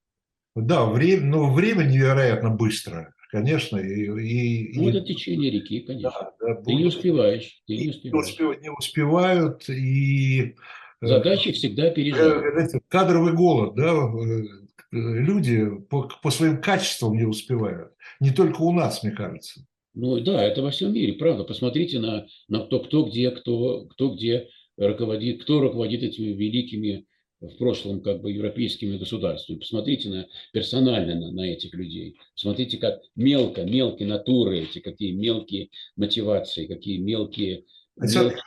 [0.56, 3.78] Да, время, ну, время невероятно быстро, конечно.
[3.78, 6.12] И, и, ну, это течение реки, конечно.
[6.12, 6.78] Да, да, ты будет...
[6.78, 7.62] не успеваешь.
[7.68, 8.62] Ты не, успеваешь.
[8.62, 10.56] не успевают, и...
[11.02, 12.74] Э, Задачи всегда опережают.
[12.76, 14.61] Э, кадровый голод, да, э,
[14.92, 17.94] люди по, по своим качествам не успевают.
[18.20, 19.66] Не только у нас, мне кажется.
[19.94, 21.44] Ну да, это во всем мире, правда.
[21.44, 27.06] Посмотрите на, на то, кто где, кто, кто где руководит, кто руководит этими великими
[27.42, 29.60] в прошлом как бы европейскими государствами.
[29.60, 32.16] Посмотрите на, персонально на, на этих людей.
[32.36, 37.66] Смотрите, как мелко, мелкие натуры эти, какие мелкие мотивации, какие мелкие,
[37.98, 38.42] мелкие,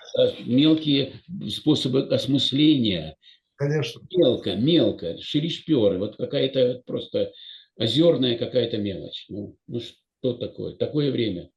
[0.47, 1.13] мелкие
[1.51, 3.17] способы осмысления
[3.57, 4.01] Конечно.
[4.11, 7.33] Мелко, мелко, шелишперы, вот какая-то просто
[7.77, 9.27] озерная какая-то мелочь.
[9.29, 10.75] Ну, ну что такое?
[10.77, 11.51] Такое время.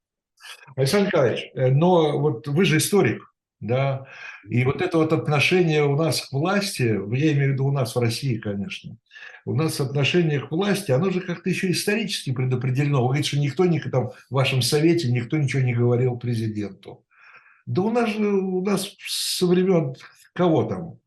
[0.76, 4.06] Александр Николаевич, э, но вот вы же историк, да,
[4.48, 7.96] и вот это вот отношение у нас к власти, я имею в виду у нас
[7.96, 8.98] в России, конечно,
[9.46, 13.02] у нас отношение к власти, оно же как-то еще исторически предопределено.
[13.02, 17.04] Вы говорите, что никто не, там, в вашем совете никто ничего не говорил президенту.
[17.66, 19.96] Да у нас же, у нас со времен
[20.34, 21.00] кого там?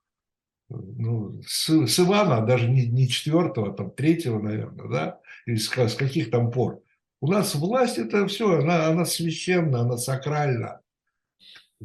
[0.70, 5.68] Ну, с, с Ивана, даже не, не четвертого, а там третьего, наверное, да, или с,
[5.68, 6.82] с каких там пор.
[7.20, 10.80] У нас власть это все, она, она священна, она сакральна.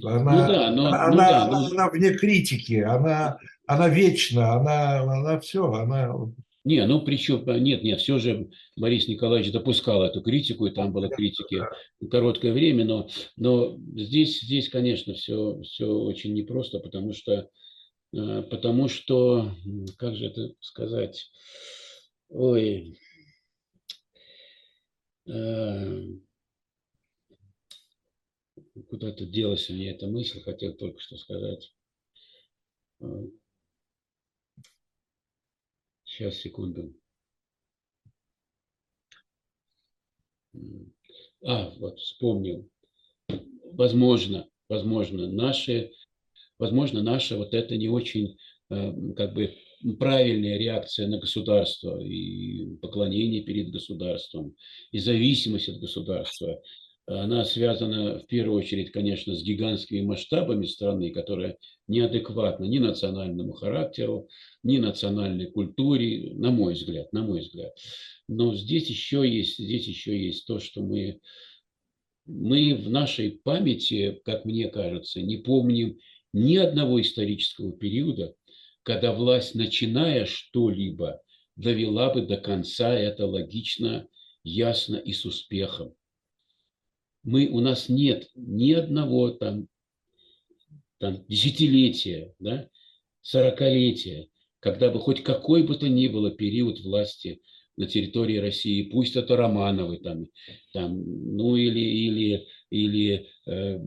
[0.01, 1.67] Она, ну да, но, она, ну да, но...
[1.67, 6.13] она вне критики, она, она вечна, она, она все, она...
[6.63, 11.09] Не, ну причем, нет, нет, все же Борис Николаевич допускал эту критику, и там было
[11.09, 11.61] критики
[12.09, 13.07] короткое время, но,
[13.37, 17.47] но здесь, здесь, конечно, все, все очень непросто, потому что Э,
[18.15, 19.51] потому что,
[19.97, 21.29] как же это сказать,
[22.29, 22.97] ой,
[25.27, 26.01] э,
[28.87, 31.73] куда-то делась у меня эта мысль, хотел только что сказать.
[36.05, 36.95] Сейчас, секунду.
[41.43, 42.69] А, вот вспомнил.
[43.73, 45.91] Возможно, возможно, наши
[46.59, 48.37] возможно, наша вот это не очень
[48.69, 49.53] э, как бы
[49.99, 54.55] правильная реакция на государство и поклонение перед государством,
[54.91, 56.61] и зависимость от государства,
[57.07, 64.27] она связана в первую очередь, конечно, с гигантскими масштабами страны, которая неадекватна ни национальному характеру,
[64.63, 67.77] ни национальной культуре, на мой взгляд, на мой взгляд.
[68.27, 71.19] Но здесь еще есть, здесь еще есть то, что мы,
[72.25, 75.99] мы в нашей памяти, как мне кажется, не помним
[76.35, 78.35] ни одного исторического периода,
[78.83, 81.21] когда власть, начиная что-либо,
[81.55, 84.09] довела бы до конца это логично,
[84.43, 85.95] ясно и с успехом.
[87.23, 89.69] Мы, у нас нет ни одного там,
[90.99, 92.69] там десятилетия, да,
[93.21, 94.27] сорокалетия,
[94.59, 97.41] когда бы хоть какой бы то ни было период власти
[97.77, 100.27] на территории России, пусть это Романовы там,
[100.73, 101.01] там
[101.37, 103.79] ну или, или или э,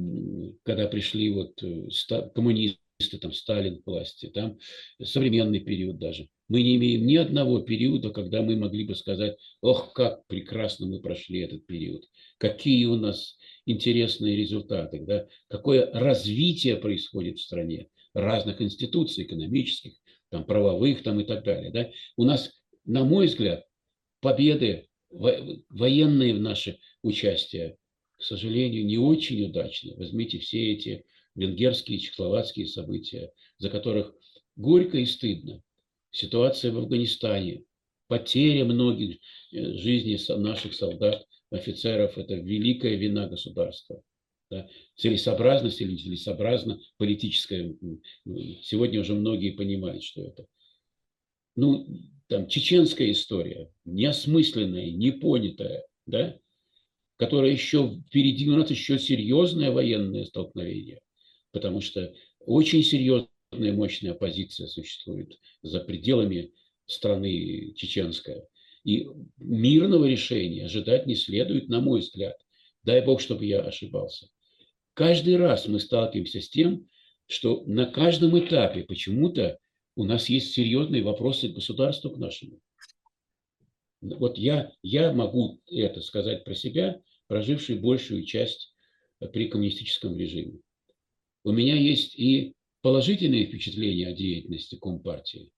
[0.65, 1.89] когда пришли вот э,
[2.35, 4.59] коммунисты, там Сталин к власти, там
[5.03, 9.93] современный период даже, Мы не имеем ни одного периода, когда мы могли бы сказать, ох,
[9.93, 12.05] как прекрасно мы прошли этот период,
[12.39, 13.37] какие у нас
[13.67, 15.27] интересные результаты, да?
[15.49, 19.93] какое развитие происходит в стране разных институций экономических,
[20.31, 21.71] там, правовых там, и так далее.
[21.71, 21.91] Да?
[22.17, 22.51] У нас,
[22.85, 23.65] на мой взгляд,
[24.21, 27.77] победы военные в наше участие,
[28.19, 29.95] к сожалению, не очень удачны.
[29.97, 31.05] Возьмите все эти
[31.35, 34.13] венгерские, чехословацкие события, за которых
[34.57, 35.63] горько и стыдно.
[36.11, 37.65] Ситуация в Афганистане,
[38.09, 39.19] потеря многих
[39.53, 44.03] э, жизней наших солдат, офицеров– это великая вина государства.
[44.51, 44.69] Да?
[44.97, 47.77] Целесообразность или целесообразно политическая.
[48.63, 50.47] Сегодня уже многие понимают, что это.
[51.57, 51.87] Ну,
[52.29, 56.39] там, чеченская история, неосмысленная, непонятая, да,
[57.19, 61.01] которая еще впереди у нас еще серьезное военное столкновение,
[61.53, 66.53] потому что очень серьезная мощная оппозиция существует за пределами
[66.87, 68.47] страны чеченская.
[68.85, 69.07] И
[69.37, 72.37] мирного решения ожидать не следует, на мой взгляд.
[72.85, 74.29] Дай бог, чтобы я ошибался.
[74.95, 76.89] Каждый раз мы сталкиваемся с тем,
[77.27, 79.59] что на каждом этапе почему-то
[79.97, 82.61] у нас есть серьезные вопросы к государству, к нашему.
[84.01, 88.75] Вот я, я могу это сказать про себя, проживший большую часть
[89.33, 90.61] при коммунистическом режиме.
[91.45, 95.51] У меня есть и положительные впечатления о деятельности Компартии,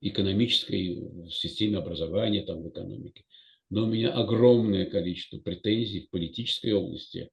[0.00, 3.24] экономической, в системе образования, там, в экономике.
[3.70, 7.30] Но у меня огромное количество претензий в политической области,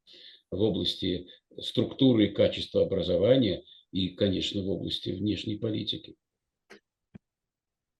[0.50, 1.28] в области
[1.60, 6.16] структуры и качества образования и, конечно, в области внешней политики.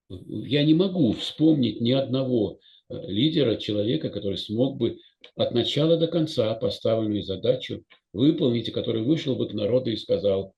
[0.10, 2.60] Я не могу вспомнить ни одного
[2.90, 5.00] э, лидера, человека, который смог бы
[5.36, 10.54] от начала до конца поставленную задачу выполнить, который вышел бы к народу и сказал,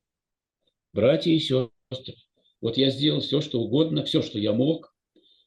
[0.93, 2.16] братья и сестры,
[2.61, 4.93] вот я сделал все, что угодно, все, что я мог,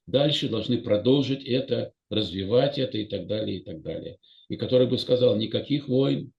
[0.06, 4.18] дальше должны продолжить это, развивать это и так далее, и так далее.
[4.48, 6.32] И который бы сказал, никаких войн,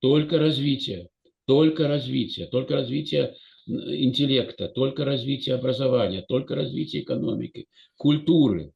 [0.00, 1.08] только развитие,
[1.46, 7.66] только развитие, только развитие интеллекта, только развитие образования, только развитие экономики,
[7.96, 8.72] культуры.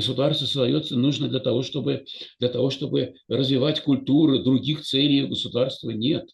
[0.00, 2.06] Государство создается нужно для того, чтобы,
[2.38, 6.26] для того, чтобы развивать культуру, других целей государства нет.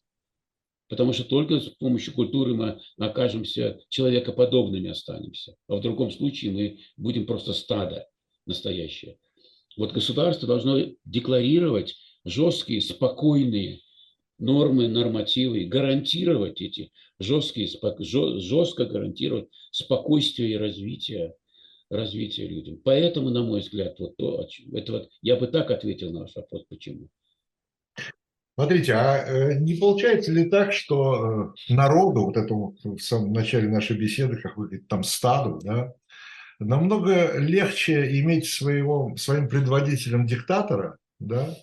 [0.88, 5.56] Потому что только с помощью культуры мы окажемся человекоподобными останемся.
[5.66, 8.06] А в другом случае мы будем просто стадо
[8.46, 9.18] настоящее.
[9.76, 13.80] Вот государство должно декларировать жесткие, спокойные
[14.38, 17.68] нормы, нормативы, гарантировать эти жесткие,
[18.38, 21.34] жестко гарантировать спокойствие и развитие,
[21.90, 22.80] развитие людям.
[22.84, 26.64] Поэтому, на мой взгляд, вот то, это вот, я бы так ответил на ваш вопрос,
[26.68, 27.08] почему.
[28.54, 33.68] Смотрите, а э, не получается ли так, что э, народу, вот этому в самом начале
[33.68, 35.92] нашей беседы, как вы говорите, там стаду, да,
[36.58, 41.54] намного легче иметь своего, своим предводителем диктатора, да,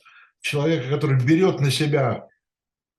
[0.41, 2.27] человека, который берет на себя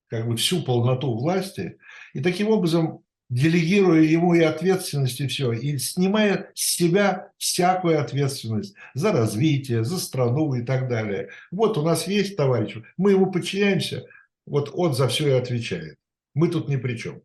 [0.07, 1.77] как бы всю полноту власти,
[2.13, 8.75] и таким образом делегируя ему и ответственность, и все, и снимая с себя всякую ответственность
[8.93, 11.29] за развитие, за страну и так далее.
[11.51, 14.05] Вот у нас есть товарищ, мы ему подчиняемся,
[14.45, 15.97] вот он за все и отвечает.
[16.33, 17.23] Мы тут ни при чем.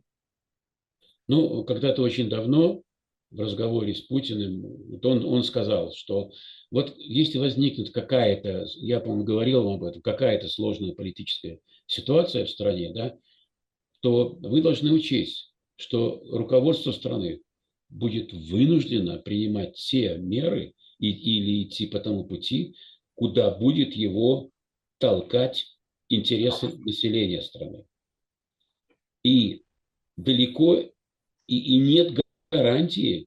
[1.28, 2.82] Ну, когда-то очень давно
[3.30, 6.32] в разговоре с Путиным, вот он, он сказал, что
[6.70, 12.50] вот если возникнет какая-то, я, по-моему, говорил вам об этом, какая-то сложная политическая ситуация в
[12.50, 13.16] стране, да,
[14.00, 15.49] то вы должны учесть,
[15.80, 17.40] что руководство страны
[17.88, 22.76] будет вынуждено принимать те меры и, или идти по тому пути,
[23.14, 24.50] куда будет его
[24.98, 25.78] толкать
[26.10, 27.86] интересы населения страны.
[29.24, 29.62] И
[30.18, 30.92] далеко и,
[31.46, 32.20] и нет
[32.50, 33.26] гарантии,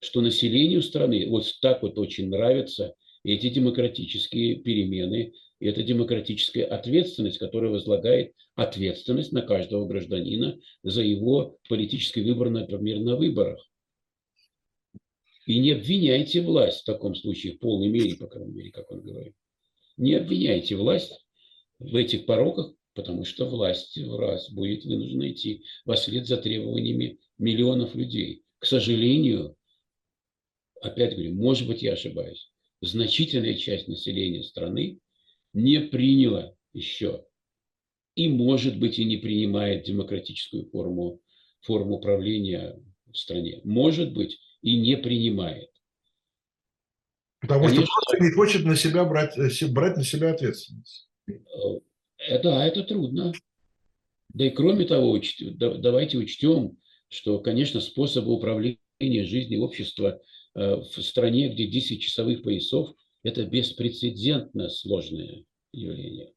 [0.00, 7.70] что населению страны вот так вот очень нравятся эти демократические перемены, это демократическая ответственность, которая
[7.70, 13.64] возлагает ответственность на каждого гражданина за его политический выбор, например, на выборах.
[15.46, 19.00] И не обвиняйте власть в таком случае, в полной мере, по крайней мере, как он
[19.00, 19.34] говорит.
[19.96, 21.24] Не обвиняйте власть
[21.78, 27.18] в этих пороках, потому что власть в раз будет вынуждена идти во след за требованиями
[27.38, 28.42] миллионов людей.
[28.58, 29.56] К сожалению,
[30.82, 32.50] опять говорю, может быть, я ошибаюсь,
[32.80, 35.00] значительная часть населения страны
[35.58, 37.24] не приняла еще
[38.14, 41.20] и, может быть, и не принимает демократическую форму,
[41.60, 43.60] форму управления в стране.
[43.64, 45.70] Может быть, и не принимает.
[47.40, 51.08] Потому Конечно, что просто не хочет на себя брать, э, брать на себя ответственность.
[51.28, 53.32] Э, да, это трудно.
[54.34, 55.20] Да и кроме того,
[55.54, 56.76] давайте учтем,
[57.08, 60.20] что, конечно, способы управления жизни общества
[60.54, 66.32] э, в стране, где 10 часовых поясов– это беспрецедентно сложное явление.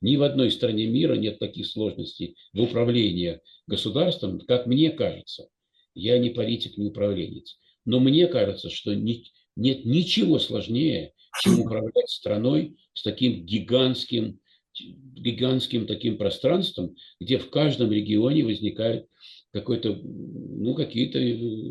[0.00, 5.48] Ни в одной стране мира нет таких сложностей в управлении государством, как мне кажется.
[5.94, 7.58] Я не политик, не управленец.
[7.84, 9.24] Но мне кажется, что нет
[9.56, 14.40] ничего сложнее, чем управлять страной с таким гигантским,
[14.80, 19.06] гигантским таким пространством, где в каждом регионе возникают
[19.52, 21.18] какой-то, ну, какие-то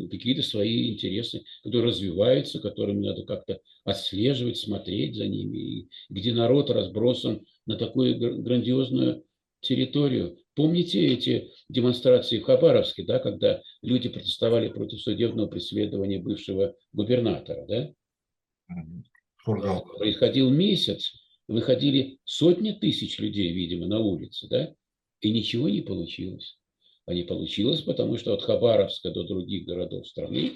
[0.08, 6.70] какие свои интересы, которые развиваются, которыми надо как-то отслеживать, смотреть за ними, и где народ
[6.70, 9.24] разбросан на такую грандиозную
[9.60, 10.38] территорию.
[10.54, 17.92] Помните эти демонстрации в Хабаровске, да, когда люди протестовали против судебного преследования бывшего губернатора, да?
[19.44, 21.12] Происходил месяц,
[21.48, 24.74] выходили сотни тысяч людей, видимо, на улицы, да,
[25.20, 26.58] и ничего не получилось.
[27.06, 30.52] А не получилось, потому что от Хабаровска до других городов страны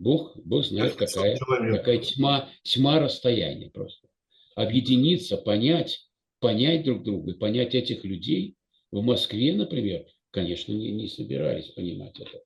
[0.00, 4.08] Бог, Бог знает, какая, какая тьма, тьма расстояния просто.
[4.54, 6.08] Объединиться, понять,
[6.40, 8.56] понять друг друга, понять этих людей
[8.90, 12.42] в Москве, например, конечно, не, не собирались понимать это.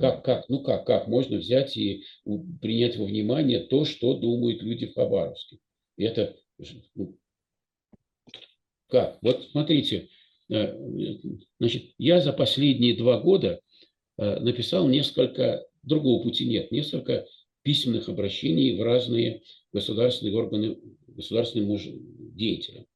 [0.00, 2.04] Как, как, ну как, как можно взять и
[2.60, 5.58] принять во внимание то, что думают люди в Хабаровске?
[5.96, 6.36] Это,
[6.94, 7.16] ну,
[8.88, 9.18] как?
[9.22, 10.08] Вот смотрите,
[10.50, 10.76] э,
[11.58, 13.60] значит, я за последние два года
[14.18, 17.26] э, написал несколько, другого пути нет, несколько
[17.62, 19.42] письменных обращений в разные
[19.72, 20.78] государственные органы,
[21.08, 21.78] государственным
[22.36, 22.86] деятелям.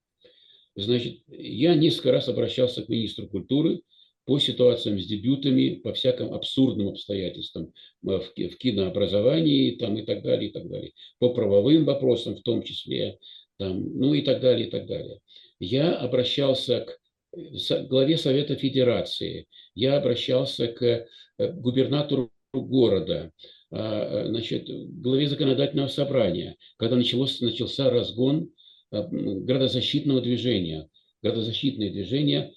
[0.77, 3.83] Значит, я несколько раз обращался к министру культуры
[4.29, 7.73] по ситуациям с дебютами, по всяким абсурдным обстоятельствам
[8.07, 10.93] э, в кинообразовании там, и так далее, и так далее.
[11.19, 13.19] По правовым вопросам в том числе,
[13.57, 15.21] там, ну и так далее, и так далее.
[15.61, 21.07] Я обращался к главе Совета Федерации, я обращался к э,
[21.39, 23.33] губернатору города,
[23.71, 28.51] а, значит, главе законодательного собрания, когда началось, начался разгон
[28.91, 30.87] а, градозащитного движения.
[31.23, 32.53] Градозащитное движение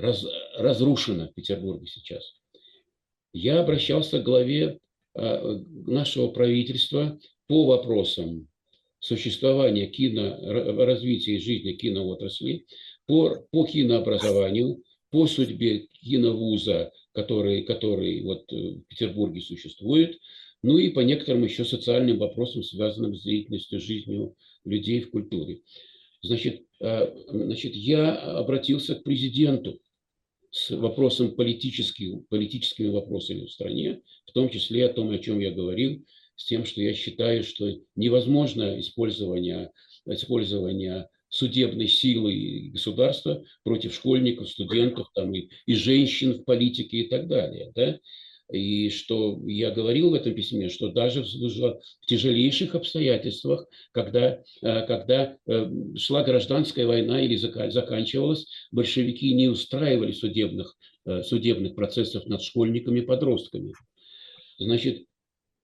[0.00, 0.24] раз,
[0.56, 2.34] разрушено в Петербурге сейчас.
[3.32, 4.78] Я обращался к главе
[5.14, 8.48] а, нашего правительства по вопросам
[8.98, 10.36] существования кино,
[10.84, 12.66] развития жизни киноотрасли,
[13.06, 20.18] по, по кинообразованию, по судьбе киновуза, который, который вот в Петербурге существует,
[20.62, 25.62] ну и по некоторым еще социальным вопросам, связанным с деятельностью, жизнью людей в культуре.
[26.22, 29.80] Значит, а, значит я обратился к президенту
[30.50, 35.50] с вопросом политических, политическими вопросами в стране, в том числе о том, о чем я
[35.50, 36.04] говорил,
[36.36, 39.70] с тем, что я считаю, что невозможно использование,
[40.06, 47.28] использование судебной силы государства против школьников, студентов там, и, и женщин в политике и так
[47.28, 47.72] далее.
[47.74, 48.00] Да?
[48.52, 55.36] И что я говорил в этом письме, что даже в тяжелейших обстоятельствах, когда, э, когда
[55.46, 60.76] э, шла гражданская война или заканчивалась, большевики не устраивали судебных,
[61.06, 63.72] э, судебных процессов над школьниками и подростками.
[64.58, 65.04] Значит,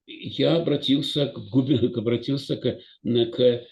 [0.07, 1.39] я обратился к,
[1.97, 3.67] обратился к, к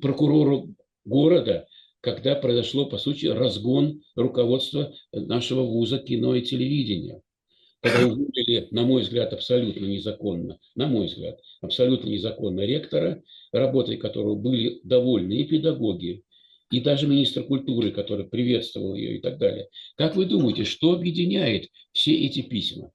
[0.00, 0.74] прокурору
[1.04, 1.66] города,
[2.00, 7.22] когда произошло, по сути, разгон руководства нашего вуза кино и телевидения
[7.80, 13.22] когда уволили, на мой взгляд, абсолютно незаконно, на мой взгляд, абсолютно незаконно ректора,
[13.52, 16.22] работой которого были довольны и педагоги,
[16.70, 19.68] и даже министр культуры, который приветствовал ее и так далее.
[19.96, 22.92] Как вы думаете, что объединяет все эти письма?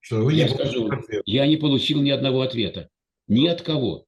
[0.00, 0.90] Что вы я скажу,
[1.24, 2.88] я не получил ни одного ответа.
[3.28, 4.06] Ни от кого.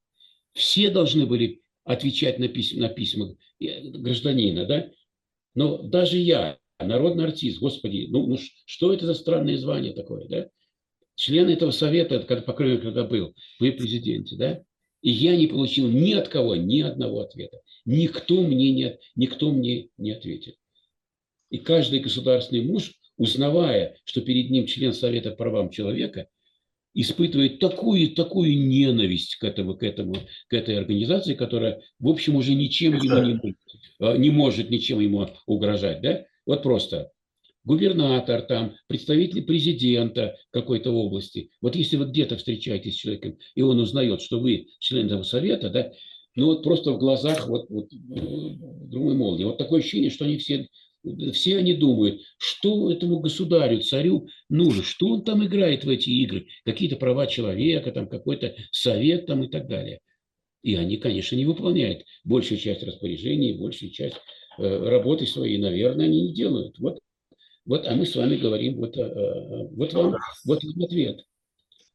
[0.52, 4.90] Все должны были отвечать на письма, на письма гражданина, да?
[5.54, 10.48] Но даже я, народный артист, господи, ну, ну что это за странное звание такое, да?
[11.14, 14.62] Член этого совета, когда, по крайней мере, когда был при президенте, да?
[15.02, 17.60] И я не получил ни от кого ни одного ответа.
[17.84, 20.54] Никто мне не, никто мне не ответил.
[21.50, 26.28] И каждый государственный муж, узнавая, что перед ним член Совета по правам человека,
[26.94, 30.16] испытывает такую, такую ненависть к, этому, к, этому,
[30.48, 33.56] к этой организации, которая, в общем, уже ничем ему не,
[34.00, 36.00] а, не может ничем ему угрожать.
[36.00, 36.24] Да?
[36.48, 37.12] Вот просто
[37.62, 41.50] губернатор, там, представитель президента какой-то области.
[41.60, 45.68] Вот если вы где-то встречаетесь с человеком, и он узнает, что вы член этого совета,
[45.68, 45.92] да,
[46.36, 49.44] ну вот просто в глазах вот, вот думаю, молнии.
[49.44, 50.68] Вот такое ощущение, что они все,
[51.34, 56.46] все они думают, что этому государю, царю нужно, что он там играет в эти игры,
[56.64, 60.00] какие-то права человека, там какой-то совет там и так далее.
[60.62, 66.28] И они, конечно, не выполняют большую часть распоряжений, большую часть Э, работы своей, наверное, они
[66.28, 66.78] не делают.
[66.78, 66.98] Вот,
[67.68, 71.20] Вот, а мы с вами говорим, вот, вот, вам, вот вам ответ.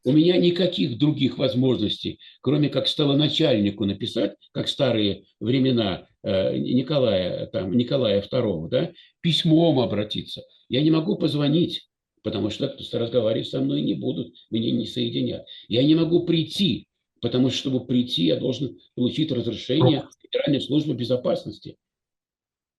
[0.06, 7.76] У меня никаких других возможностей, кроме как стало начальнику написать, как старые времена Николая, там,
[7.76, 8.92] Николая II, да,
[9.22, 10.44] письмом обратиться.
[10.70, 11.88] Я не могу позвонить,
[12.22, 15.46] потому что разговаривать со мной не будут, меня не соединят.
[15.68, 16.86] Я не могу прийти,
[17.20, 21.78] потому что, чтобы прийти, я должен получить разрешение Федеральной службы безопасности.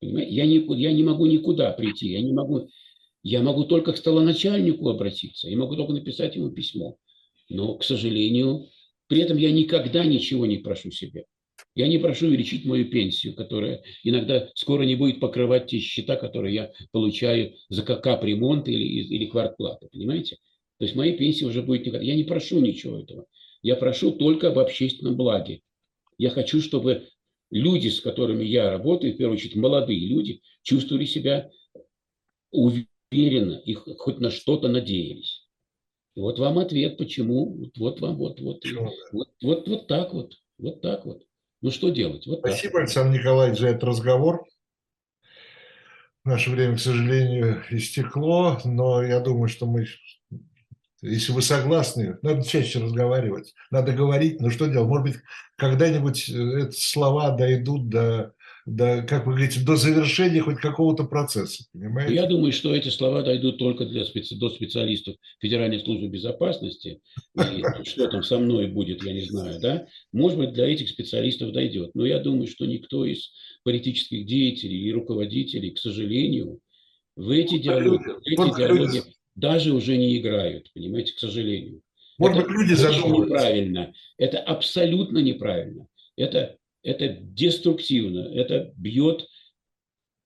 [0.05, 2.69] Я, не, я не могу никуда прийти, я не могу,
[3.23, 6.97] я могу только к столоначальнику обратиться, я могу только написать ему письмо.
[7.49, 8.69] Но, к сожалению,
[9.07, 11.25] при этом я никогда ничего не прошу себе.
[11.75, 16.55] Я не прошу увеличить мою пенсию, которая иногда скоро не будет покрывать те счета, которые
[16.55, 20.37] я получаю за капремонт или, или квартплату, понимаете?
[20.79, 22.05] То есть моей пенсии уже будет никогда.
[22.05, 23.27] Я не прошу ничего этого.
[23.63, 25.63] Я прошу только об общественном благе.
[26.19, 27.09] Я хочу, чтобы
[27.55, 31.51] люди, с которыми я работаю, в первую очередь молодые люди, чувствовали себя
[32.51, 35.47] уверенно и хоть на что-то надеялись.
[36.17, 37.71] И вот вам ответ, почему.
[37.77, 38.65] Вот вам, вот, вот,
[39.13, 41.23] вот, вот, вот так вот, вот так вот.
[41.63, 42.27] Ну что делать?
[42.27, 42.83] Вот Спасибо, так.
[42.83, 44.45] Александр Николаевич, за этот разговор.
[46.25, 49.87] Наше время, к сожалению, истекло, но я думаю, что мы
[51.05, 54.89] если вы согласны, надо чаще разговаривать, надо говорить, но что делать?
[54.89, 55.17] Может быть,
[55.57, 58.33] когда-нибудь э, эти слова дойдут до,
[58.65, 62.15] до, как вы говорите, до завершения хоть какого-то процесса, понимаете?
[62.15, 64.35] Я думаю, что эти слова дойдут только для специ...
[64.37, 67.01] до специалистов Федеральной службы безопасности.
[67.37, 69.87] И что там со мной будет, я не знаю, да?
[70.13, 71.91] Может быть, для этих специалистов дойдет.
[71.95, 73.31] Но я думаю, что никто из
[73.63, 76.61] политических деятелей и руководителей, к сожалению,
[77.17, 79.03] в эти диалоги, в эти диалоги
[79.35, 81.83] даже уже не играют, понимаете, к сожалению.
[82.19, 83.35] Может это быть, люди задумываются.
[83.35, 83.95] неправильно.
[84.19, 85.89] Это абсолютно неправильно.
[86.17, 88.21] Это, это деструктивно.
[88.35, 89.27] Это бьет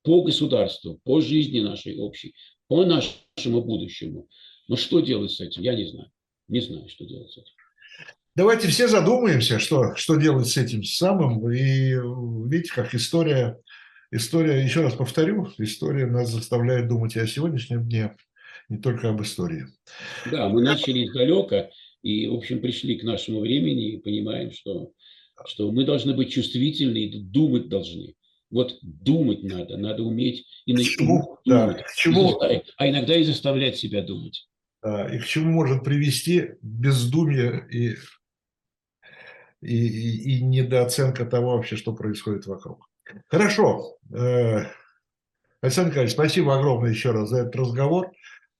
[0.03, 2.35] по государству, по жизни нашей общей,
[2.67, 4.29] по нашему будущему.
[4.69, 6.11] Но что делать с этим, я не знаю.
[6.49, 7.53] Не знаю, что делать с этим.
[8.35, 11.51] Давайте все задумаемся, что, что делать с этим самым.
[11.51, 11.95] И
[12.49, 13.59] видите, как история,
[14.13, 18.15] история, еще раз повторю, история нас заставляет думать и о сегодняшнем дне,
[18.69, 19.67] не только об истории.
[20.31, 21.71] Да, мы начали издалека
[22.03, 24.93] и, в общем, пришли к нашему времени и понимаем, что,
[25.47, 28.15] что мы должны быть чувствительны и думать должны.
[28.51, 31.39] Вот думать надо, надо уметь и к чему?
[31.45, 32.41] Да, к чему?
[32.41, 34.49] а иногда и заставлять себя думать.
[34.85, 37.97] И к чему может привести бездумие и,
[39.61, 42.89] и, и, и недооценка того вообще, что происходит вокруг.
[43.27, 43.99] Хорошо.
[44.15, 44.67] Э,
[45.61, 48.13] Александр Николаевич, спасибо огромное еще раз за этот разговор.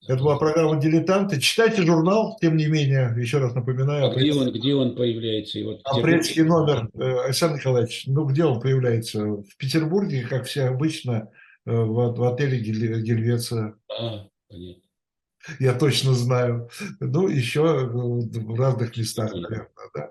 [0.07, 1.41] Это была программа «Дилетанты».
[1.41, 4.11] Читайте журнал, тем не менее, еще раз напоминаю.
[4.11, 5.59] А где он, где он появляется?
[5.59, 9.25] И вот Апрельский номер, э, Александр Николаевич, ну где он появляется?
[9.25, 11.31] В Петербурге, как все обычно,
[11.67, 13.75] э, в, в отеле Гельвеция.
[13.91, 14.83] А, понятно.
[15.59, 16.71] Я точно знаю.
[17.01, 20.11] Ну, еще в разных местах, наверное, да.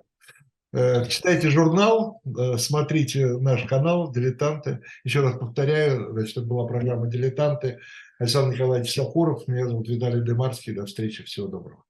[0.74, 2.22] Э, читайте журнал,
[2.58, 4.82] смотрите наш канал «Дилетанты».
[5.06, 7.80] Еще раз повторяю, значит, это была программа «Дилетанты».
[8.20, 10.74] Александр Николаевич Сапуров, меня зовут Виталий Демарский.
[10.74, 11.84] До встречи, всего доброго.